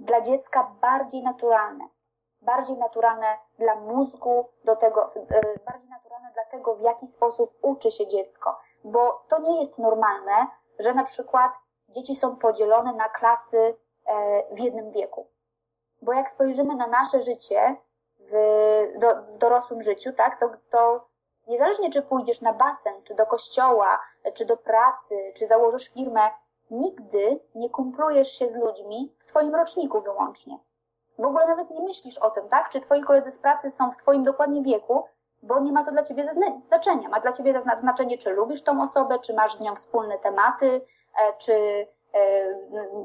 [0.00, 1.88] dla dziecka bardziej naturalne.
[2.40, 7.90] Bardziej naturalne dla mózgu, do tego, e, bardziej naturalne dla tego, w jaki sposób uczy
[7.90, 8.58] się dziecko.
[8.84, 10.46] Bo to nie jest normalne,
[10.78, 11.52] że na przykład
[11.96, 13.76] dzieci są podzielone na klasy
[14.06, 15.26] e, w jednym wieku.
[16.02, 17.76] Bo jak spojrzymy na nasze życie
[18.20, 18.32] w,
[18.98, 21.08] do, dorosłym życiu, tak, to, to
[21.46, 24.00] niezależnie czy pójdziesz na basen, czy do kościoła,
[24.34, 26.30] czy do pracy, czy założysz firmę,
[26.70, 30.58] nigdy nie kumplujesz się z ludźmi w swoim roczniku wyłącznie.
[31.18, 32.68] W ogóle nawet nie myślisz o tym, tak?
[32.68, 35.04] Czy twoi koledzy z pracy są w twoim dokładnie wieku,
[35.42, 36.24] bo nie ma to dla ciebie
[36.62, 37.08] znaczenia.
[37.08, 40.86] Ma dla ciebie znaczenie, czy lubisz tą osobę, czy masz z nią wspólne tematy,
[41.38, 42.18] czy e,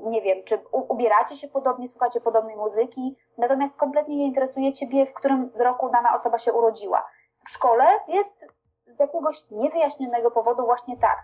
[0.04, 5.14] nie wiem, czy ubieracie się podobnie, słuchacie podobnej muzyki, natomiast kompletnie nie interesuje ciebie, w
[5.14, 7.08] którym roku dana osoba się urodziła.
[7.46, 8.46] W szkole jest
[8.88, 11.24] z jakiegoś niewyjaśnionego powodu właśnie tak.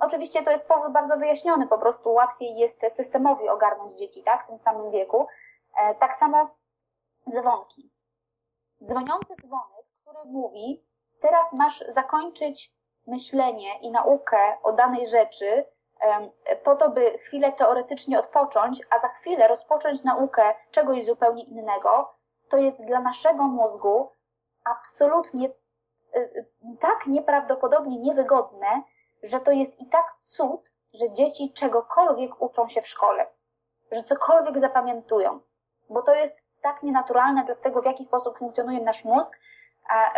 [0.00, 4.48] Oczywiście to jest powód bardzo wyjaśniony, po prostu łatwiej jest systemowi ogarnąć dzieci, tak, w
[4.48, 5.26] tym samym wieku.
[5.76, 6.50] E, tak samo
[7.30, 7.90] dzwonki.
[8.84, 10.84] Dzwoniący dzwonek, który mówi,
[11.20, 12.72] teraz masz zakończyć
[13.06, 15.64] myślenie i naukę o danej rzeczy,
[16.64, 22.14] po to, by chwilę teoretycznie odpocząć, a za chwilę rozpocząć naukę czegoś zupełnie innego,
[22.48, 24.10] to jest dla naszego mózgu
[24.64, 25.50] absolutnie
[26.80, 28.82] tak nieprawdopodobnie niewygodne,
[29.22, 30.60] że to jest i tak cud,
[30.94, 33.26] że dzieci czegokolwiek uczą się w szkole,
[33.92, 35.40] że cokolwiek zapamiętują,
[35.90, 39.40] bo to jest tak nienaturalne dla tego, w jaki sposób funkcjonuje nasz mózg,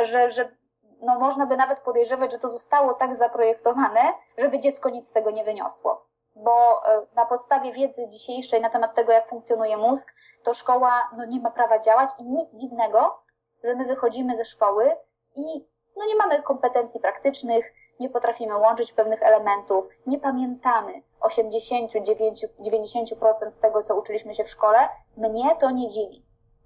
[0.03, 0.57] że, że
[1.01, 4.01] no można by nawet podejrzewać, że to zostało tak zaprojektowane,
[4.38, 6.07] żeby dziecko nic z tego nie wyniosło.
[6.36, 11.24] Bo e, na podstawie wiedzy dzisiejszej na temat tego, jak funkcjonuje mózg, to szkoła no,
[11.24, 13.18] nie ma prawa działać i nic dziwnego,
[13.64, 14.97] że my wychodzimy ze szkoły
[15.36, 15.66] i
[15.97, 23.82] no, nie mamy kompetencji praktycznych, nie potrafimy łączyć pewnych elementów, nie pamiętamy 80-90% z tego,
[23.82, 26.24] co uczyliśmy się w szkole, mnie to nie dziwi.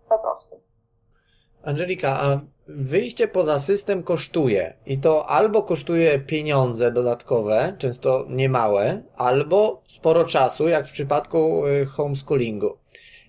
[0.08, 0.67] Po prostu.
[1.62, 9.82] Angelika, a wyjście poza system kosztuje i to albo kosztuje pieniądze dodatkowe, często niemałe, albo
[9.86, 12.78] sporo czasu, jak w przypadku y, homeschoolingu.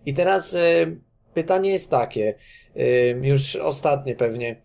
[0.05, 0.97] I teraz y,
[1.33, 2.35] pytanie jest takie,
[2.77, 4.61] y, już ostatnie pewnie.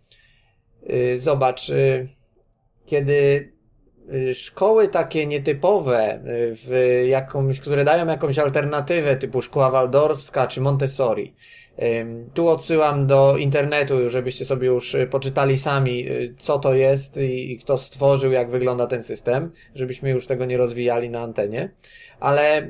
[1.18, 1.72] Zobacz,
[2.86, 3.52] kiedy
[4.34, 6.20] szkoły takie nietypowe, y,
[6.56, 11.34] w jakąś, które dają jakąś alternatywę typu szkoła waldorfska czy Montessori.
[12.34, 16.06] Tu odsyłam do internetu, żebyście sobie już y, poczytali sami,
[16.38, 21.10] co to jest i kto stworzył, jak wygląda ten system, żebyśmy już tego nie rozwijali
[21.10, 21.70] na antenie.
[22.20, 22.68] Ale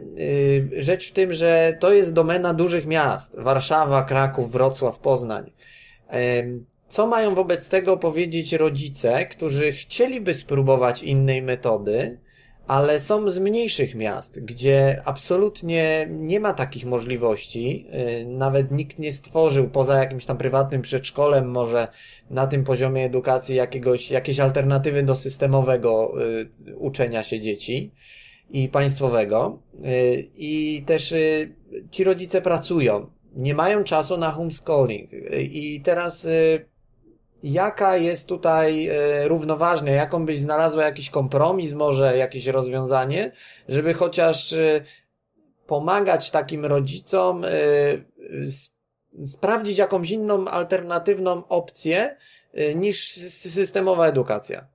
[0.76, 3.36] rzecz w tym, że to jest domena dużych miast.
[3.38, 5.50] Warszawa, Kraków, Wrocław, Poznań.
[6.94, 12.18] Co mają wobec tego powiedzieć rodzice, którzy chcieliby spróbować innej metody,
[12.66, 17.86] ale są z mniejszych miast, gdzie absolutnie nie ma takich możliwości,
[18.20, 21.88] y, nawet nikt nie stworzył poza jakimś tam prywatnym przedszkolem, może
[22.30, 26.14] na tym poziomie edukacji jakiegoś, jakieś alternatywy do systemowego
[26.68, 27.90] y, uczenia się dzieci
[28.50, 29.58] i państwowego.
[29.84, 31.14] Y, I też
[31.90, 35.10] ci rodzice pracują, nie mają czasu na homeschooling.
[35.40, 36.26] I teraz
[37.44, 43.32] jaka jest tutaj e, równoważnia, jaką byś znalazła jakiś kompromis, może jakieś rozwiązanie,
[43.68, 44.84] żeby chociaż e,
[45.66, 47.48] pomagać takim rodzicom e,
[49.26, 52.16] sprawdzić jakąś inną alternatywną opcję
[52.74, 53.14] niż
[53.50, 54.66] systemowa edukacja.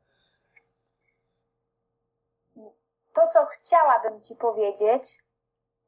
[3.14, 5.04] To, co chciałabym Ci powiedzieć,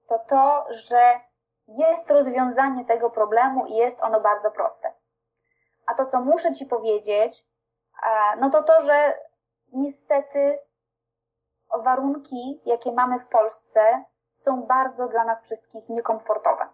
[0.10, 1.20] to to, że
[1.68, 5.01] jest rozwiązanie tego problemu i jest ono bardzo proste.
[5.86, 7.46] A to, co muszę Ci powiedzieć,
[8.40, 9.20] no to to, że
[9.74, 10.60] niestety
[11.84, 14.04] warunki, jakie mamy w Polsce,
[14.36, 16.68] są bardzo dla nas wszystkich niekomfortowe.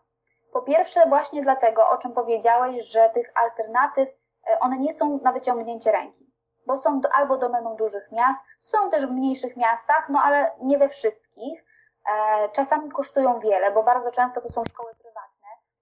[0.53, 4.09] Po pierwsze, właśnie dlatego, o czym powiedziałeś, że tych alternatyw,
[4.49, 6.33] e, one nie są na wyciągnięcie ręki,
[6.67, 10.89] bo są albo domeną dużych miast, są też w mniejszych miastach, no ale nie we
[10.89, 11.65] wszystkich.
[12.11, 14.95] E, czasami kosztują wiele, bo bardzo często to są szkoły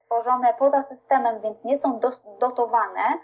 [0.05, 1.99] tworzone poza systemem, więc nie są
[2.39, 3.19] dotowane,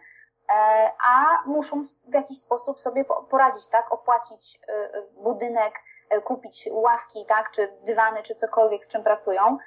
[0.49, 3.91] e, a muszą w jakiś sposób sobie poradzić, tak?
[3.91, 5.73] Opłacić e, budynek,
[6.23, 9.57] kupić ławki, tak, czy dywany, czy cokolwiek, z czym pracują,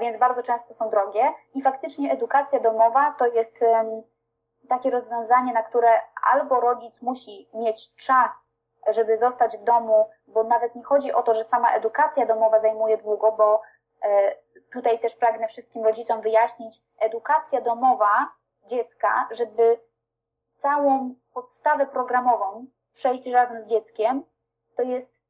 [0.00, 1.32] więc bardzo często są drogie.
[1.54, 3.60] I faktycznie edukacja domowa to jest
[4.68, 6.00] takie rozwiązanie, na które
[6.32, 11.34] albo rodzic musi mieć czas, żeby zostać w domu, bo nawet nie chodzi o to,
[11.34, 13.60] że sama edukacja domowa zajmuje długo, bo e,
[14.72, 18.32] tutaj też pragnę wszystkim rodzicom wyjaśnić, edukacja domowa
[18.66, 19.80] dziecka, żeby
[20.54, 24.24] całą podstawę programową przejść razem z dzieckiem,
[24.76, 25.22] to jest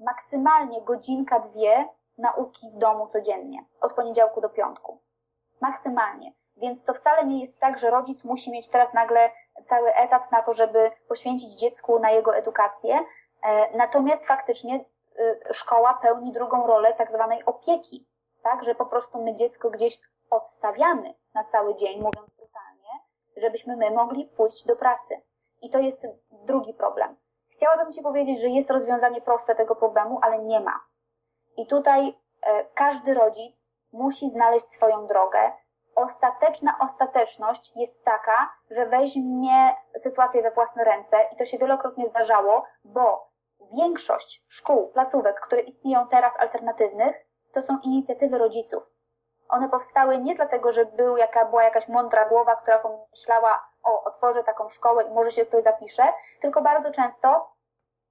[0.00, 5.00] maksymalnie godzinka, dwie nauki w domu codziennie, od poniedziałku do piątku.
[5.60, 6.32] Maksymalnie.
[6.56, 9.30] Więc to wcale nie jest tak, że rodzic musi mieć teraz nagle
[9.64, 13.04] cały etat na to, żeby poświęcić dziecku na jego edukację.
[13.42, 14.74] E, natomiast faktycznie
[15.18, 18.06] e, szkoła pełni drugą rolę tak zwanej opieki,
[18.44, 19.98] tak, że po prostu my dziecko gdzieś
[20.30, 22.90] odstawiamy na cały dzień, mówiąc brutalnie,
[23.36, 25.14] żebyśmy my mogli pójść do pracy.
[25.62, 27.16] I to jest drugi problem.
[27.48, 30.80] Chciałabym Ci powiedzieć, że jest rozwiązanie proste tego problemu, ale nie ma.
[31.56, 35.52] I tutaj e, każdy rodzic musi znaleźć swoją drogę,
[35.94, 42.64] ostateczna ostateczność jest taka, że weźmie sytuację we własne ręce i to się wielokrotnie zdarzało,
[42.84, 43.30] bo
[43.72, 48.90] większość szkół, placówek, które istnieją teraz alternatywnych, to są inicjatywy rodziców.
[49.48, 54.44] One powstały nie dlatego, że był jaka, była jakaś mądra głowa, która pomyślała, o, otworzę
[54.44, 56.02] taką szkołę i może się tutaj zapiszę,
[56.40, 57.54] tylko bardzo często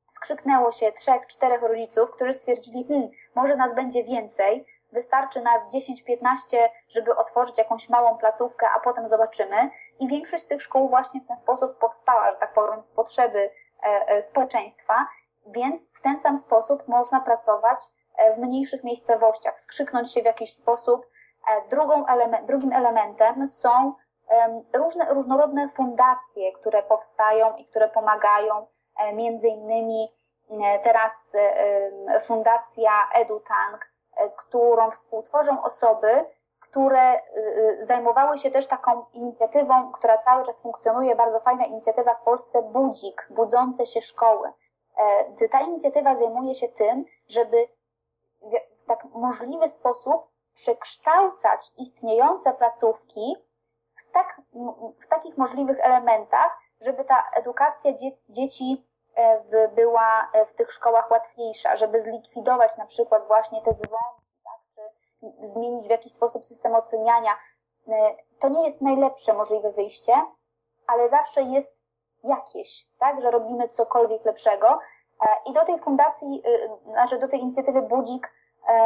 [0.10, 6.58] skrzyknęło się trzech, czterech rodziców, którzy stwierdzili, hmm, może nas będzie więcej, wystarczy nas 10-15,
[6.90, 9.70] żeby otworzyć jakąś małą placówkę, a potem zobaczymy.
[10.00, 13.40] I większość z tych szkół właśnie w ten sposób powstała, że tak powiem, z potrzeby
[13.84, 15.08] e, e, społeczeństwa,
[15.46, 17.80] więc w ten sam sposób można pracować
[18.36, 21.06] w mniejszych miejscowościach, skrzyknąć się w jakiś sposób.
[21.70, 23.94] Drugą element, drugim elementem są
[24.74, 28.68] różne, różnorodne fundacje, które powstają i które pomagają,
[29.14, 30.10] między innymi
[30.84, 31.38] teraz
[32.22, 36.26] fundacja EduTank, E, którą współtworzą osoby,
[36.60, 37.20] które e,
[37.80, 43.28] zajmowały się też taką inicjatywą, która cały czas funkcjonuje, bardzo fajna inicjatywa w Polsce, Budzik,
[43.30, 44.52] Budzące się Szkoły.
[44.98, 47.68] E, ta inicjatywa zajmuje się tym, żeby
[48.78, 53.36] w tak możliwy sposób przekształcać istniejące placówki
[53.96, 54.42] w, tak,
[55.04, 57.92] w takich możliwych elementach, żeby ta edukacja
[58.30, 58.86] dzieci
[59.16, 64.62] E, była e, w tych szkołach łatwiejsza, żeby zlikwidować na przykład właśnie te dzwonki, tak,
[64.76, 67.32] czy zmienić w jakiś sposób system oceniania.
[67.88, 70.14] E, to nie jest najlepsze możliwe wyjście,
[70.88, 71.84] ale zawsze jest
[72.24, 74.80] jakieś, tak, że robimy cokolwiek lepszego.
[75.46, 76.44] I do tej fundacji,
[76.86, 78.32] znaczy do tej inicjatywy Budzik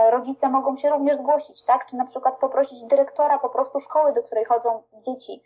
[0.10, 4.24] rodzice mogą się również zgłosić, tak, czy na przykład poprosić dyrektora po prostu szkoły, do
[4.24, 5.44] której chodzą dzieci,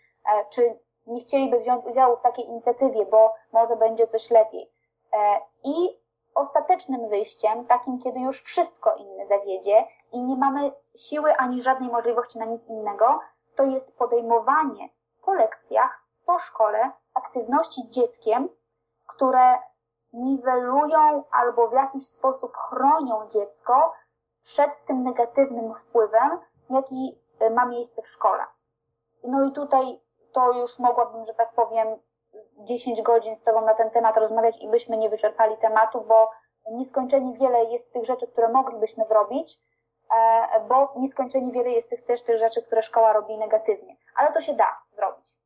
[0.50, 4.72] czy nie chcieliby wziąć udziału w takiej inicjatywie, bo może będzie coś lepiej.
[5.14, 6.02] E, I
[6.36, 12.40] ostatecznym wyjściem, takim kiedy już wszystko inne zawiedzie i nie mamy siły ani żadnej możliwości
[12.40, 13.20] na nic innego,
[13.56, 14.90] to jest podejmowanie
[15.26, 18.50] po lekcjach, po szkole aktywności z dzieckiem,
[19.08, 19.58] które
[20.14, 23.94] niwelują albo w jakiś sposób chronią dziecko
[24.42, 26.40] przed tym negatywnym wpływem,
[26.70, 28.44] jaki e, ma miejsce w szkole.
[29.24, 30.02] No i tutaj
[30.34, 31.88] to już mogłabym, że tak powiem,
[32.58, 36.32] 10 godzin z Tobą na ten temat rozmawiać i byśmy nie wyczerpali tematu, bo
[36.72, 39.60] nieskończenie wiele jest tych rzeczy, które moglibyśmy zrobić,
[40.16, 43.96] e, bo nieskończenie wiele jest tych też tych rzeczy, które szkoła robi negatywnie.
[44.16, 45.41] Ale to się da zrobić.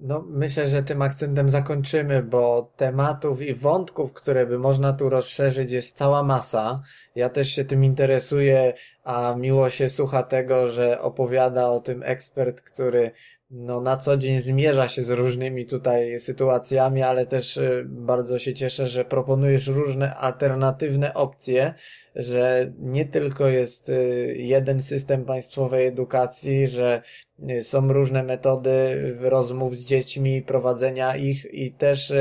[0.00, 5.72] No, myślę, że tym akcentem zakończymy, bo tematów i wątków, które by można tu rozszerzyć,
[5.72, 6.82] jest cała masa.
[7.14, 8.74] Ja też się tym interesuję,
[9.04, 13.10] a miło się słucha tego, że opowiada o tym ekspert, który
[13.50, 18.54] no, na co dzień zmierza się z różnymi tutaj sytuacjami, ale też y, bardzo się
[18.54, 21.74] cieszę, że proponujesz różne alternatywne opcje,
[22.16, 27.02] że nie tylko jest y, jeden system państwowej edukacji, że
[27.50, 32.12] y, są różne metody rozmów z dziećmi, prowadzenia ich i też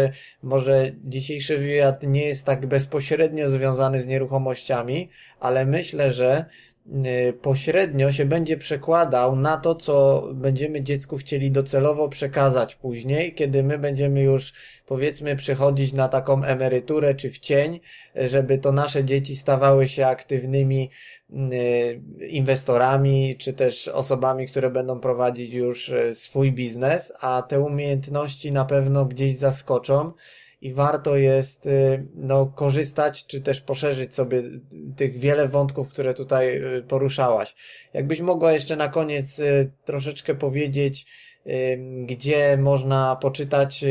[0.44, 5.10] może dzisiejszy wywiad nie jest tak bezpośrednio związany z nieruchomościami,
[5.40, 6.46] ale myślę, że
[7.42, 13.78] pośrednio się będzie przekładał na to, co będziemy dziecku chcieli docelowo przekazać później, kiedy my
[13.78, 14.54] będziemy już,
[14.86, 17.80] powiedzmy, przechodzić na taką emeryturę czy w cień,
[18.16, 20.90] żeby to nasze dzieci stawały się aktywnymi
[21.32, 28.52] y, inwestorami, czy też osobami, które będą prowadzić już y, swój biznes, a te umiejętności
[28.52, 30.12] na pewno gdzieś zaskoczą
[30.66, 34.44] i warto jest y, no, korzystać, czy też poszerzyć sobie
[34.98, 37.56] tych wiele wątków, które tutaj y, poruszałaś.
[37.94, 41.06] Jakbyś mogła jeszcze na koniec y, troszeczkę powiedzieć,
[42.06, 43.86] gdzie można poczytać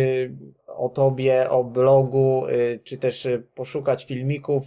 [0.77, 4.65] o tobie, o blogu, y, czy też y, poszukać filmików,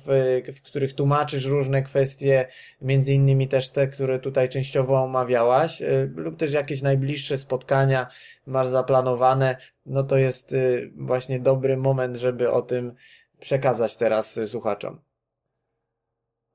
[0.47, 2.47] y, w których tłumaczysz różne kwestie,
[2.81, 5.83] między innymi też te, które tutaj częściowo omawiałaś,
[6.15, 8.07] lub też jakieś najbliższe spotkania
[8.45, 10.55] masz zaplanowane, no to jest
[10.97, 12.95] właśnie dobry moment, żeby o tym
[13.39, 14.99] przekazać teraz słuchaczom.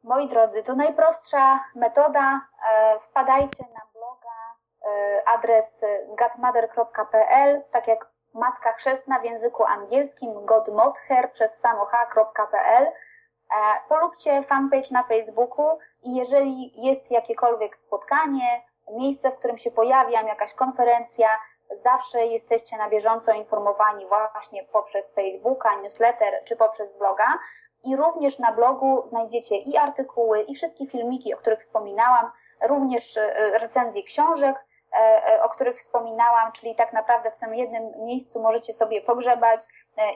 [0.05, 2.40] Moi drodzy, to najprostsza metoda.
[2.70, 4.36] E, wpadajcie na bloga,
[4.86, 5.84] e, adres
[6.18, 12.84] godmother.pl, tak jak matka chrzestna w języku angielskim, godmother przez samoh.pl.
[12.84, 12.92] E,
[13.88, 20.54] polubcie fanpage na Facebooku i jeżeli jest jakiekolwiek spotkanie, miejsce, w którym się pojawiam, jakaś
[20.54, 21.28] konferencja,
[21.74, 27.38] zawsze jesteście na bieżąco informowani właśnie poprzez Facebooka, newsletter czy poprzez bloga.
[27.84, 32.30] I również na blogu znajdziecie i artykuły, i wszystkie filmiki, o których wspominałam,
[32.68, 34.64] również e, recenzje książek,
[35.43, 39.61] o których wspominałam, czyli tak naprawdę w tym jednym miejscu możecie sobie pogrzebać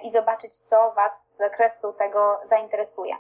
[0.03, 3.15] i zobaczyć, co Was z zakresu tego zainteresuje.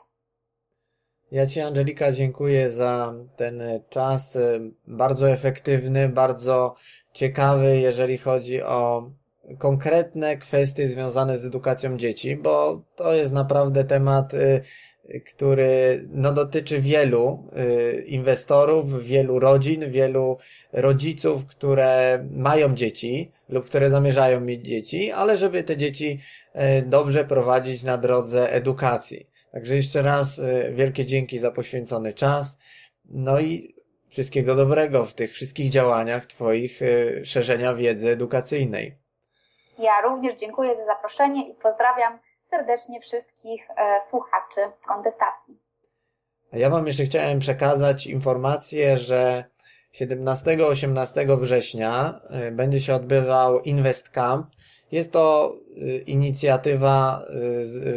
[1.30, 4.38] Ja Ci, Angelika, dziękuję za ten czas.
[4.86, 6.74] Bardzo efektywny, bardzo
[7.12, 9.10] ciekawy, jeżeli chodzi o
[9.58, 14.32] konkretne kwestie związane z edukacją dzieci, bo to jest naprawdę temat,
[15.26, 20.38] który no, dotyczy wielu y, inwestorów, wielu rodzin, wielu
[20.72, 26.20] rodziców, które mają dzieci lub które zamierzają mieć dzieci, ale żeby te dzieci
[26.54, 29.30] y, dobrze prowadzić na drodze edukacji.
[29.52, 30.40] Także jeszcze raz
[30.72, 32.58] wielkie dzięki za poświęcony czas.
[33.04, 33.74] No i
[34.08, 36.80] wszystkiego dobrego w tych wszystkich działaniach Twoich
[37.24, 38.96] szerzenia wiedzy edukacyjnej.
[39.78, 42.18] Ja również dziękuję za zaproszenie i pozdrawiam
[42.50, 45.58] serdecznie wszystkich e, słuchaczy kontestacji.
[46.52, 49.44] Ja Wam jeszcze chciałem przekazać informację, że
[50.00, 54.46] 17-18 września e, będzie się odbywał Invest Camp.
[54.92, 57.26] Jest to e, inicjatywa,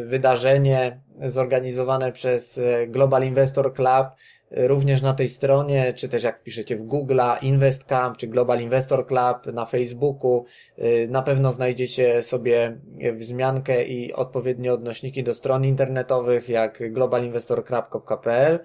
[0.06, 4.08] wydarzenie zorganizowane przez Global Investor Club
[4.52, 9.54] również na tej stronie, czy też jak piszecie w Google, InvestCamp, czy Global Investor Club
[9.54, 10.46] na Facebooku,
[10.80, 12.78] y, na pewno znajdziecie sobie
[13.18, 18.60] wzmiankę i odpowiednie odnośniki do stron internetowych, jak globalinvestorclub.pl.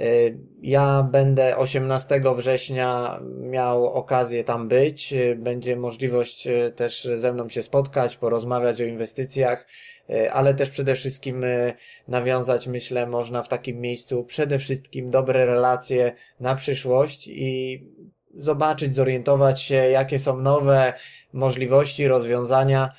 [0.00, 5.12] Y, ja będę 18 września miał okazję tam być.
[5.12, 9.66] Y, będzie możliwość też ze mną się spotkać, porozmawiać o inwestycjach
[10.32, 11.44] ale też przede wszystkim
[12.08, 17.84] nawiązać, myślę, można w takim miejscu przede wszystkim dobre relacje na przyszłość i
[18.34, 20.92] zobaczyć, zorientować się, jakie są nowe
[21.32, 22.92] możliwości, rozwiązania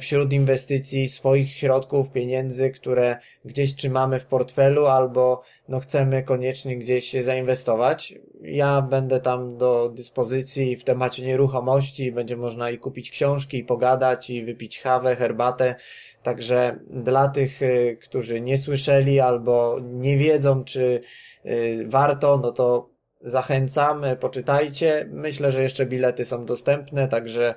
[0.00, 7.12] wśród inwestycji swoich środków, pieniędzy, które gdzieś trzymamy w portfelu albo no chcemy koniecznie gdzieś
[7.12, 8.14] zainwestować.
[8.42, 14.30] Ja będę tam do dyspozycji w temacie nieruchomości, będzie można i kupić książki, i pogadać,
[14.30, 15.74] i wypić kawę, herbatę.
[16.22, 21.00] Także dla tych, y, którzy nie słyszeli albo nie wiedzą, czy
[21.46, 25.08] y, warto, no to zachęcamy, poczytajcie.
[25.12, 27.54] Myślę, że jeszcze bilety są dostępne, także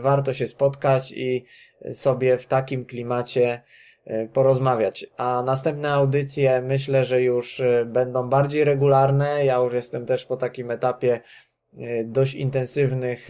[0.00, 1.44] warto się spotkać i
[1.92, 3.62] sobie w takim klimacie
[4.32, 5.06] porozmawiać.
[5.16, 9.44] A następne audycje myślę, że już będą bardziej regularne.
[9.44, 11.20] Ja już jestem też po takim etapie
[12.04, 13.28] dość intensywnych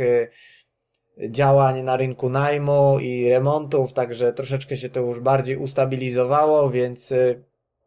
[1.31, 7.13] działań na rynku najmu i remontów, także troszeczkę się to już bardziej ustabilizowało, więc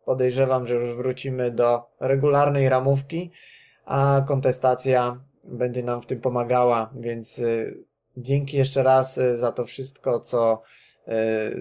[0.06, 3.32] podejrzewam, że już wrócimy do regularnej ramówki,
[3.86, 7.42] a kontestacja będzie nam w tym pomagała, więc
[8.18, 10.62] dzięki jeszcze raz y, za to wszystko, co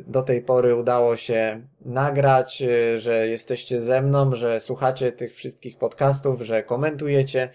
[0.07, 2.63] do tej pory udało się nagrać,
[2.97, 7.51] że jesteście ze mną, że słuchacie tych wszystkich podcastów, że komentujecie.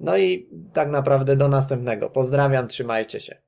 [0.00, 2.10] No i tak naprawdę do następnego.
[2.10, 3.45] Pozdrawiam, trzymajcie się.